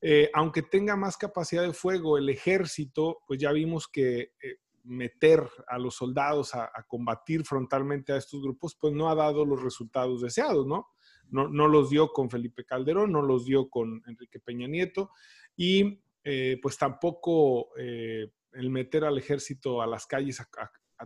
[0.00, 5.48] Eh, aunque tenga más capacidad de fuego el ejército, pues ya vimos que eh, meter
[5.66, 10.22] a los soldados a, combatir frontalmente a estos grupos, pues no ha dado los resultados
[10.22, 10.88] deseados, ¿no?
[11.30, 15.10] No, no los dio con Felipe Calderón, no los dio con Enrique Peña Nieto
[15.56, 20.48] y eh, pues tampoco el meter al ejército a las calles a,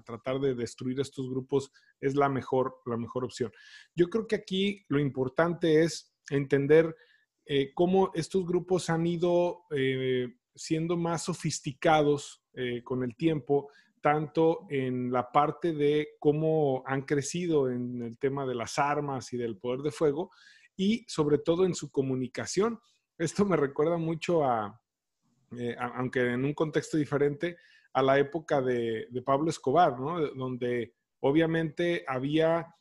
[0.01, 1.71] tratar de destruir estos grupos
[2.01, 3.53] es la mejor, la mejor opción.
[3.95, 6.95] Yo creo que aquí lo importante es entender
[7.45, 13.71] eh, cómo estos grupos han ido eh, siendo más sofisticados eh, con el tiempo,
[14.01, 19.37] tanto en la parte de cómo han crecido en el tema de las armas y
[19.37, 20.31] del poder de fuego,
[20.77, 22.81] y sobre todo en su comunicación.
[23.19, 24.81] Esto me recuerda mucho a,
[25.79, 27.57] aunque en un contexto diferente,
[27.93, 30.21] a la época de, Pablo Escobar, ¿no?
[30.35, 32.75] Donde obviamente había,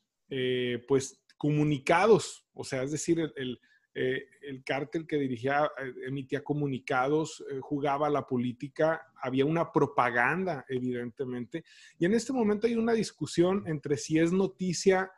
[0.87, 3.59] pues, comunicados, o sea, es decir, el
[3.93, 10.65] eh, el cártel que dirigía, eh, emitía comunicados, eh, jugaba la política, había una propaganda,
[10.69, 11.65] evidentemente.
[11.99, 15.11] Y en este momento hay una discusión entre si es noticia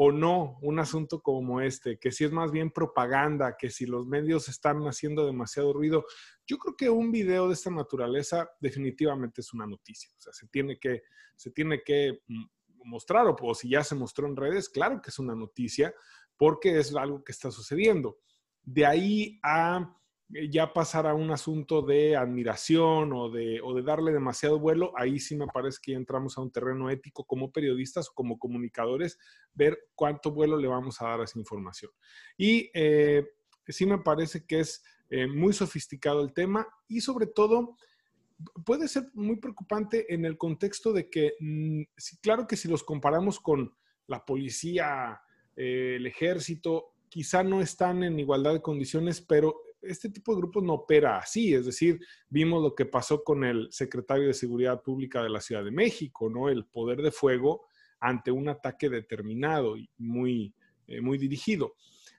[0.00, 4.06] o no un asunto como este, que si es más bien propaganda, que si los
[4.06, 6.04] medios están haciendo demasiado ruido.
[6.46, 10.08] Yo creo que un video de esta naturaleza definitivamente es una noticia.
[10.16, 11.02] O sea, se tiene que,
[11.34, 12.44] se tiene que mm,
[12.84, 15.92] mostrar, o si ya se mostró en redes, claro que es una noticia,
[16.36, 18.20] porque es algo que está sucediendo.
[18.62, 19.96] De ahí a
[20.50, 25.18] ya pasar a un asunto de admiración o de, o de darle demasiado vuelo, ahí
[25.18, 29.18] sí me parece que ya entramos a un terreno ético como periodistas o como comunicadores,
[29.54, 31.90] ver cuánto vuelo le vamos a dar a esa información.
[32.36, 33.26] Y eh,
[33.66, 37.76] sí me parece que es eh, muy sofisticado el tema y sobre todo
[38.64, 41.82] puede ser muy preocupante en el contexto de que, mm,
[42.20, 43.74] claro que si los comparamos con
[44.06, 45.20] la policía
[45.56, 50.62] eh, el ejército, quizá no están en igualdad de condiciones, pero este tipo de grupos
[50.62, 51.54] no opera así.
[51.54, 55.64] Es decir, vimos lo que pasó con el secretario de Seguridad Pública de la Ciudad
[55.64, 56.48] de México, ¿no?
[56.48, 57.66] El poder de fuego
[58.00, 60.54] ante un ataque determinado y muy,
[60.86, 61.74] eh, muy dirigido.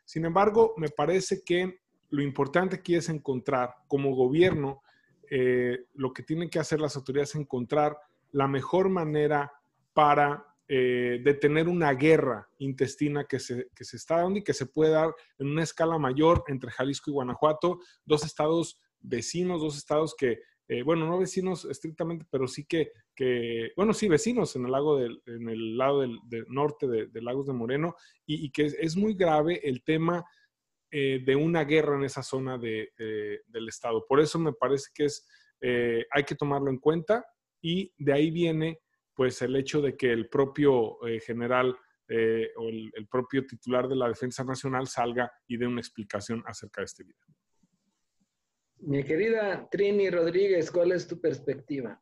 [0.06, 1.80] Sin embargo, me parece que
[2.10, 4.82] lo importante aquí es encontrar, como gobierno,
[5.30, 7.96] eh, lo que tienen que hacer las autoridades es encontrar
[8.32, 9.52] la mejor manera
[9.94, 14.54] para eh, de tener una guerra intestina que se, que se está dando y que
[14.54, 19.76] se puede dar en una escala mayor entre Jalisco y Guanajuato, dos estados vecinos, dos
[19.80, 24.66] estados que, eh, bueno, no vecinos estrictamente, pero sí que, que, bueno, sí, vecinos en
[24.66, 27.96] el, lago del, en el lado del, norte de, Lagos de Moreno,
[28.28, 30.24] y, que es, muy grave el tema
[30.92, 32.92] eh, de una guerra en esa zona de,
[33.48, 34.06] del estado.
[34.08, 35.28] Por eso me parece que es,
[36.12, 37.26] hay que tomarlo en cuenta
[37.60, 38.80] y de ahí viene
[39.20, 43.98] pues el hecho de que el propio eh, general eh, o el, propio titular de
[43.98, 47.26] la Defensa Nacional salga y dé una explicación acerca de este video.
[48.78, 52.02] Mi querida Trini Rodríguez, ¿cuál es tu perspectiva?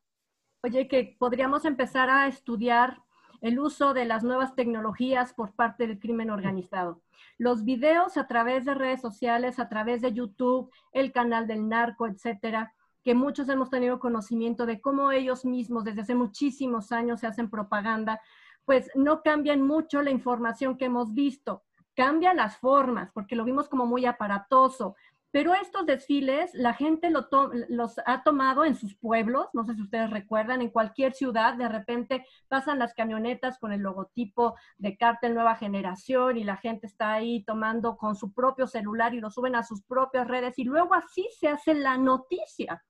[0.62, 3.02] Oye, que podríamos empezar a estudiar
[3.42, 7.02] el uso de las nuevas tecnologías por parte del crimen organizado.
[7.40, 12.06] Los videos a través de redes sociales, a través de YouTube, el canal del narco,
[12.06, 12.76] etcétera,
[13.08, 17.50] que muchos hemos tenido conocimiento de cómo ellos mismos desde hace muchísimos años se hacen
[17.50, 18.20] propaganda,
[18.66, 21.64] pues no cambian mucho la información que hemos visto,
[21.96, 24.98] cambian las formas, porque lo vimos como muy aparatoso.
[25.32, 30.10] Pero estos desfiles, la gente los ha tomado en sus pueblos, no sé si ustedes
[30.10, 35.56] recuerdan, en cualquier ciudad, de repente pasan las camionetas con el logotipo de Cártel Nueva
[35.56, 39.64] Generación y la gente está ahí tomando con su propio celular y lo suben a
[39.64, 42.84] sus propias redes y luego así se hace la noticia.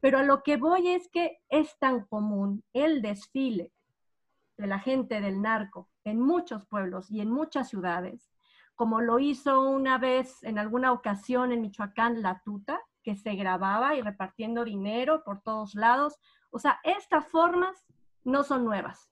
[0.00, 3.72] Pero a lo que voy es que es tan común el desfile
[4.56, 8.30] de la gente del narco en muchos pueblos y en muchas ciudades,
[8.74, 13.94] como lo hizo una vez en alguna ocasión en Michoacán la tuta, que se grababa
[13.94, 16.18] y repartiendo dinero por todos lados.
[16.50, 17.86] O sea, estas formas
[18.24, 19.10] no son nuevas.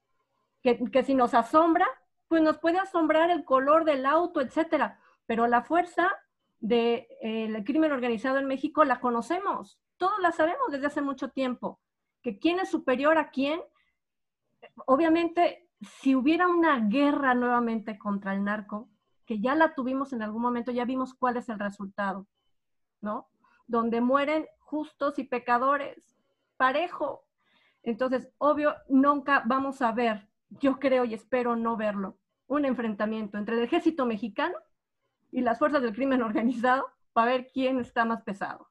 [0.63, 1.87] Que, si nos asombra,
[2.29, 4.99] pues nos puede asombrar el color del auto, etcétera.
[5.27, 6.13] Pero la fuerza
[6.61, 11.81] del de, crimen organizado en México la conocemos todos la sabemos desde hace mucho tiempo,
[12.23, 13.61] que quién es superior a quién.
[14.87, 18.89] Obviamente, si hubiera una guerra nuevamente contra el narco,
[19.27, 22.27] que ya la tuvimos en algún momento, ya vimos cuál es el resultado,
[23.01, 23.29] ¿no?
[23.67, 26.17] Donde mueren justos y pecadores,
[26.57, 27.25] parejo.
[27.83, 33.57] Entonces, obvio, nunca vamos a ver, yo creo y espero no verlo, un enfrentamiento entre
[33.57, 34.57] el ejército mexicano
[35.33, 38.69] y las fuerzas del crimen organizado para ver quién está más pesado.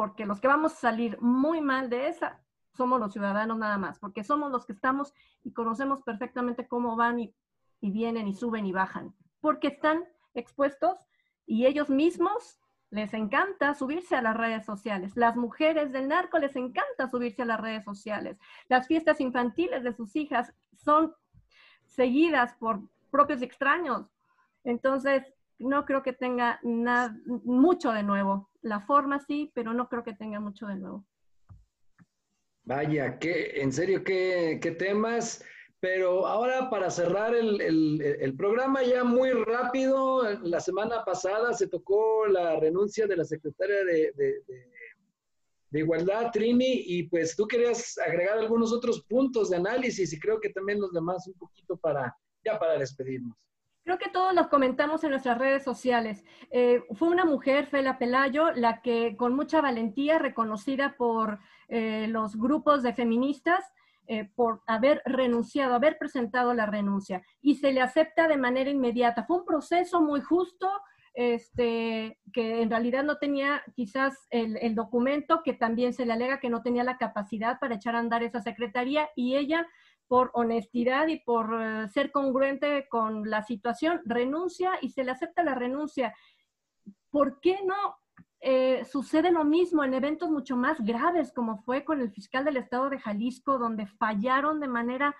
[0.00, 2.40] Porque los que vamos a salir muy mal de esa
[2.72, 5.12] somos los ciudadanos nada más, porque somos los que estamos
[5.44, 7.34] y conocemos perfectamente cómo van y,
[7.82, 10.96] vienen y suben y bajan, porque están expuestos
[11.44, 15.12] y ellos mismos les encanta subirse a las redes sociales.
[15.16, 18.38] Las mujeres del narco les encanta subirse a las redes sociales.
[18.70, 21.14] Las fiestas infantiles de sus hijas son
[21.84, 22.80] seguidas por
[23.10, 24.06] propios extraños.
[24.64, 25.24] Entonces,
[25.58, 28.49] no creo que tenga nada, mucho de nuevo.
[28.62, 31.06] La forma sí, pero no creo que tenga mucho de nuevo.
[32.64, 35.42] Vaya, qué, en serio, qué, qué temas.
[35.80, 42.60] Pero ahora para cerrar el, programa ya muy rápido, la semana pasada se tocó la
[42.60, 49.02] renuncia de la secretaria de, de, Igualdad, Trini, y pues tú querías agregar algunos otros
[49.04, 53.36] puntos de análisis y creo que también los demás un poquito para, ya para despedirnos.
[53.82, 56.24] Creo que todos los comentamos en nuestras redes sociales.
[56.50, 62.36] Eh, fue una mujer, Fela Pelayo, la que con mucha valentía, reconocida por eh, los
[62.36, 63.64] grupos de feministas,
[64.12, 69.22] eh, por haber renunciado, haber presentado la renuncia y se le acepta de manera inmediata.
[69.22, 70.68] Fue un proceso muy justo,
[71.14, 76.50] este, que en realidad no tenía quizás el, documento, que también se le alega que
[76.50, 79.64] no tenía la capacidad para echar a andar esa secretaría y ella,
[80.10, 85.44] por honestidad y por eh, ser congruente con la situación, renuncia y se le acepta
[85.44, 86.12] la renuncia.
[87.10, 87.76] ¿Por qué no
[88.40, 92.56] eh, sucede lo mismo en eventos mucho más graves, como fue con el fiscal del
[92.56, 95.14] estado de Jalisco, donde fallaron de manera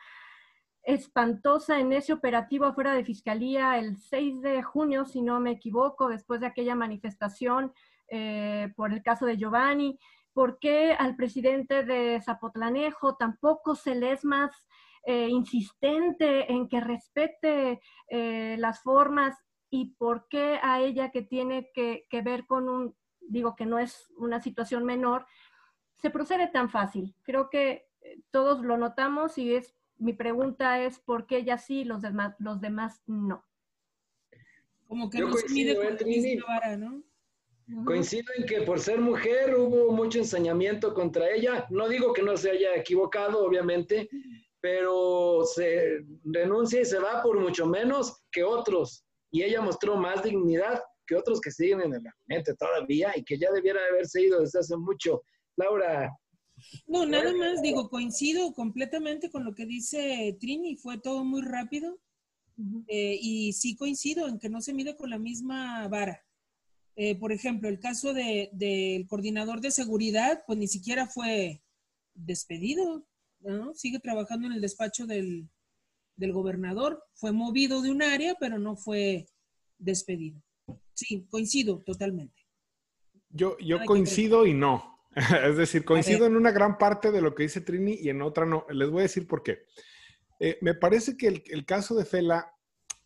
[0.83, 6.09] espantosa en ese operativo afuera de fiscalía el 6 de junio, si no me equivoco,
[6.09, 7.73] después de aquella manifestación
[8.09, 10.01] eh, por el caso de Giovanni.
[10.41, 14.51] ¿Por qué al presidente de Zapotlanejo tampoco se le es más
[15.05, 19.37] eh, insistente en que respete las formas
[19.69, 24.11] y por qué a ella que tiene que, ver con un digo que no es
[24.17, 25.27] una situación menor,
[25.99, 27.15] se procede tan fácil.
[27.23, 31.85] Creo que eh, todos lo notamos y es mi pregunta es por qué ella sí,
[31.85, 33.45] los demás, los demás no.
[34.89, 37.10] Como que no se mide con la vara, ¿no?
[37.85, 41.67] Coincido en que por ser mujer hubo mucho ensañamiento contra ella.
[41.71, 44.09] No digo que no se haya equivocado, obviamente,
[44.61, 49.05] pero se renuncia y se va por mucho menos que otros.
[49.31, 53.39] Y ella mostró más dignidad que otros que siguen en el ambiente todavía y que
[53.39, 55.23] ya debiera haberse ido desde hace mucho.
[55.57, 56.11] Laura.
[56.87, 61.99] No, nada más digo, coincido completamente con lo que dice Trini, fue todo muy rápido
[62.87, 66.23] eh, y sí coincido en que no se mide con la misma vara.
[67.03, 71.63] Eh, por ejemplo, el caso del de, coordinador de seguridad, pues ni siquiera fue
[72.13, 73.07] despedido,
[73.41, 73.75] ¿no?
[73.75, 75.49] Sigue trabajando en el despacho del,
[76.17, 79.27] del gobernador, fue movido de un área, pero no fue
[79.79, 80.43] despedido.
[80.93, 82.47] Sí, coincido totalmente.
[83.31, 85.01] Yo, yo coincido y no.
[85.49, 88.45] es decir, coincido en una gran parte de lo que dice Trini y en otra
[88.45, 88.67] no.
[88.69, 89.61] Les voy a decir por qué.
[90.39, 92.55] Eh, me parece que el, caso de Fela,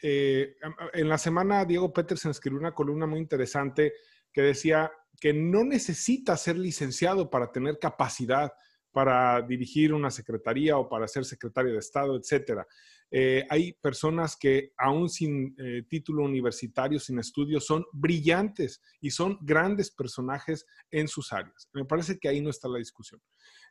[0.06, 0.56] eh,
[0.92, 3.94] en la semana Diego Petersen escribió una columna muy interesante
[4.32, 8.52] que decía que no necesita ser licenciado para tener capacidad
[8.94, 12.64] para dirigir una secretaría o para ser secretario de Estado, etcétera.
[13.10, 19.36] Eh, hay personas que aún sin eh, título universitario, sin estudios, son brillantes y son
[19.42, 21.68] grandes personajes en sus áreas.
[21.72, 23.20] Me parece que ahí no está la discusión.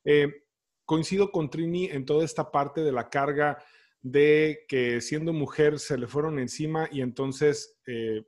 [0.03, 0.27] Eh,
[0.83, 3.63] coincido con Trini en toda esta parte de la carga
[4.03, 7.79] de que siendo mujer se le fueron encima y entonces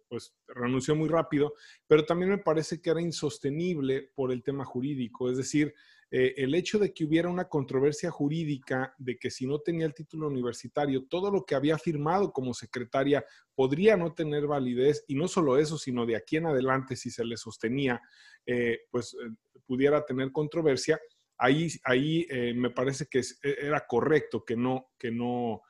[0.08, 1.54] pues renunció muy rápido,
[1.86, 5.74] pero también me parece que era insostenible por el tema jurídico, es decir,
[6.18, 9.94] eh, el hecho de que hubiera una controversia jurídica de que si no tenía el
[9.94, 13.26] título universitario, todo lo que había firmado como secretaria
[13.56, 17.26] podría no tener validez y no solo eso, sino de aquí en adelante, si se
[17.26, 18.02] le sostenía,
[18.46, 19.34] eh, pues eh,
[19.66, 21.00] pudiera tener controversia,
[21.38, 22.26] ahí, ahí
[22.56, 25.62] me parece que e, era correcto que no, que no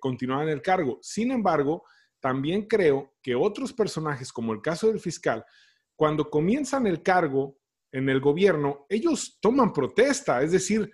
[0.00, 0.98] continuara en el cargo.
[1.00, 1.84] Sin embargo,
[2.20, 5.44] también creo que otros personajes, como el caso del fiscal,
[5.96, 7.58] cuando comienzan el cargo,
[7.92, 10.90] en el gobierno, ellos toman protesta, es decir,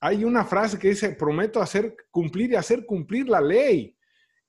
[0.00, 3.94] hay una frase que dice, prometo hacer cumplir y hacer cumplir la ley.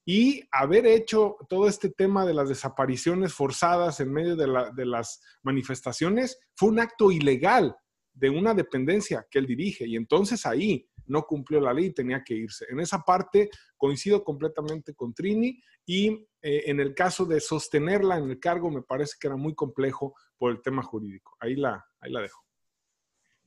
[0.06, 6.40] Y haber hecho todo este tema de las desapariciones forzadas en medio de las manifestaciones
[6.56, 7.76] fue un acto ilegal
[8.20, 9.88] de una dependencia que él dirige.
[9.88, 12.66] Y entonces ahí no cumplió la ley y tenía que irse.
[12.70, 18.30] En esa parte coincido completamente con Trini y eh, en el caso de sostenerla en
[18.30, 21.36] el cargo me parece que era muy complejo por el tema jurídico.
[21.40, 22.44] Ahí la, ahí la dejo.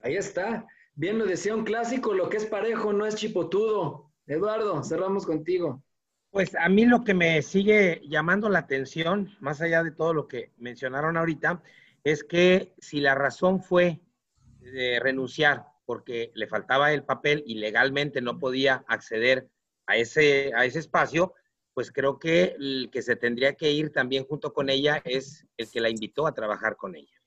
[0.01, 0.67] Ahí está.
[0.95, 4.11] Bien lo decía un clásico, lo que es parejo no es chipotudo.
[4.27, 5.85] Eduardo, cerramos contigo.
[6.31, 10.29] Pues a mí lo que me sigue llamando la atención, más allá de todo lo
[10.29, 11.63] que mencionaron ahorita,
[12.05, 14.01] es que si la razón fue
[14.63, 19.49] de renunciar porque le faltaba el papel y legalmente no podía acceder
[19.87, 21.35] a ese, a ese espacio,
[21.75, 25.71] pues creo que el que se tendría que ir también junto con ella es el
[25.71, 27.21] que la invitó a trabajar con ella.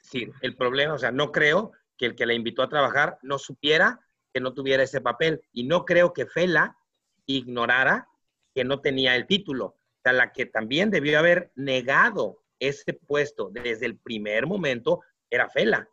[0.00, 3.38] Sí, el problema, o sea, no creo que el que la invitó a trabajar no
[3.38, 4.00] supiera
[4.32, 6.76] que no tuviera ese papel y no creo que Fela
[7.26, 8.08] ignorara
[8.54, 9.66] que no tenía el título.
[9.66, 15.00] O sea, la que también debió haber negado ese puesto desde el primer momento
[15.30, 15.88] era Fela.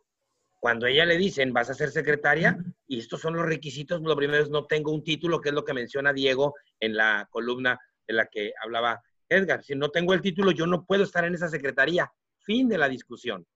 [0.66, 4.42] Cuando ella le dicen, vas a ser secretaria, y estos son los requisitos, lo primero
[4.42, 8.14] es no tengo un título, que es lo que menciona Diego en la columna de
[8.14, 9.62] la que hablaba Edgar.
[9.62, 12.12] Si no tengo el título, yo no puedo estar en esa secretaría.
[12.40, 13.46] Fin de la discusión.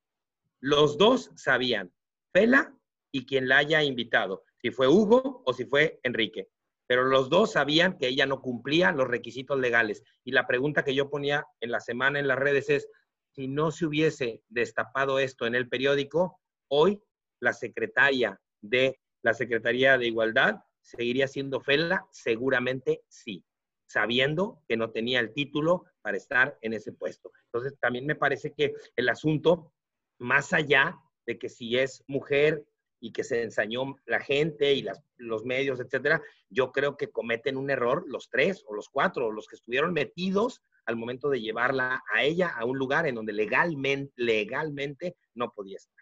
[0.61, 1.93] Los dos sabían,
[2.33, 2.73] Fela
[3.11, 6.49] y quien la haya invitado, si fue Hugo o si fue Enrique
[6.87, 10.03] pero los dos sabían que ella no cumplía los requisitos legales.
[10.25, 12.89] Y la pregunta que yo ponía en la semana en las redes es,
[13.31, 16.40] si no se hubiese destapado esto en el periódico,
[16.71, 17.03] hoy
[17.41, 23.45] la secretaria de la Secretaría de Igualdad seguiría siendo Fela, seguramente sí,
[23.87, 27.33] sabiendo que no tenía el título para estar en ese puesto.
[27.47, 29.73] Entonces, también me parece que el asunto,
[30.19, 32.65] más allá de que si es mujer
[33.01, 34.87] y que se ensañó la gente y
[35.17, 39.33] los medios, etcétera, yo creo que cometen un error los tres o los cuatro, o
[39.33, 43.33] los que estuvieron metidos al momento de llevarla a ella a un lugar en donde
[43.33, 46.00] legalmente, legalmente no podía estar.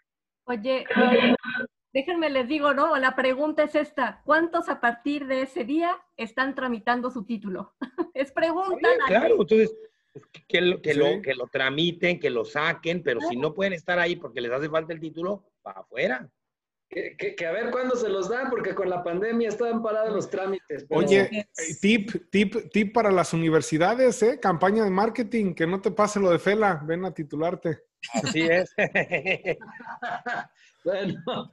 [0.49, 0.83] Oye,
[1.93, 2.97] déjenme les digo, ¿no?
[2.97, 7.75] La pregunta es esta, ¿cuántos a partir de ese día están tramitando su título?
[8.15, 8.89] es pregunta.
[9.05, 9.71] claro, entonces
[10.47, 13.99] que, lo, que, lo, que lo tramiten, que lo saquen, pero si no pueden estar
[13.99, 16.27] ahí porque les hace falta el título, para afuera.
[16.89, 20.87] Que, a ver cuándo se los dan, porque con la pandemia estaban parados los trámites.
[20.89, 21.45] Oye, eh,
[21.79, 24.39] tip, tip, tip para las universidades, ¿eh?
[24.41, 27.83] Campaña de marketing, que no te pase lo de Fela, ven a titularte.
[28.13, 28.73] Así es.
[30.83, 31.51] bueno,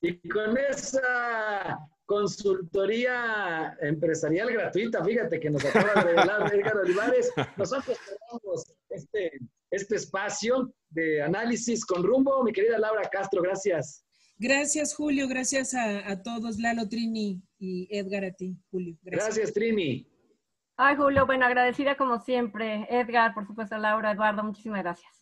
[0.00, 7.98] y con esa consultoría empresarial gratuita, fíjate que nos acaba de revelar Edgar Olivares, nosotros
[8.04, 9.38] tenemos este,
[9.70, 12.42] este espacio de análisis con rumbo.
[12.42, 14.04] Mi querida Laura Castro, gracias.
[14.38, 15.28] Gracias, Julio.
[15.28, 18.96] Gracias a, todos, Lalo, Trini y Edgar, a ti, Julio.
[19.02, 20.08] Gracias, Trini.
[20.76, 22.88] Ay, Julio, bueno, agradecida como siempre.
[22.90, 25.21] Edgar, por supuesto, Laura, Eduardo, muchísimas gracias.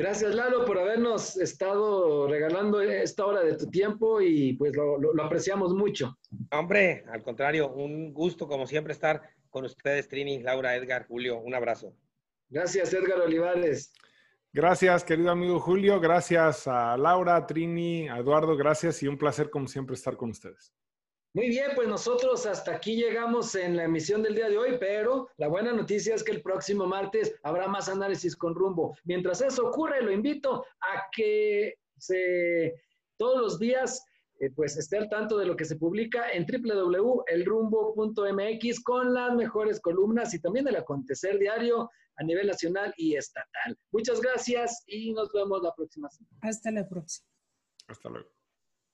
[0.00, 5.22] Gracias, Lalo, por habernos estado regalando esta hora de tu tiempo y pues lo, lo,
[5.22, 6.16] apreciamos mucho.
[6.52, 9.20] Hombre, al contrario, un gusto como siempre estar
[9.50, 11.38] con ustedes, Trini, Laura, Edgar, Julio.
[11.40, 11.94] Un abrazo.
[12.48, 13.92] Gracias, Edgar Olivares.
[14.54, 16.00] Gracias, querido amigo Julio.
[16.00, 18.56] Gracias a Laura, Trini, a Eduardo.
[18.56, 20.72] Gracias y un placer, como siempre, estar con ustedes.
[21.32, 25.28] Muy bien, pues nosotros hasta aquí llegamos en la emisión del día de hoy, pero
[25.36, 28.96] la buena noticia es que el próximo martes habrá más análisis con rumbo.
[29.04, 32.74] Mientras eso ocurre, lo invito a que se,
[33.16, 34.04] todos los días
[34.40, 39.80] eh, pues esté al tanto de lo que se publica en www.elrumbo.mx con las mejores
[39.80, 43.78] columnas y también el acontecer diario a nivel nacional y estatal.
[43.92, 46.38] Muchas gracias y nos vemos la próxima semana.
[46.42, 47.28] Hasta la próxima.
[47.86, 48.39] Hasta luego.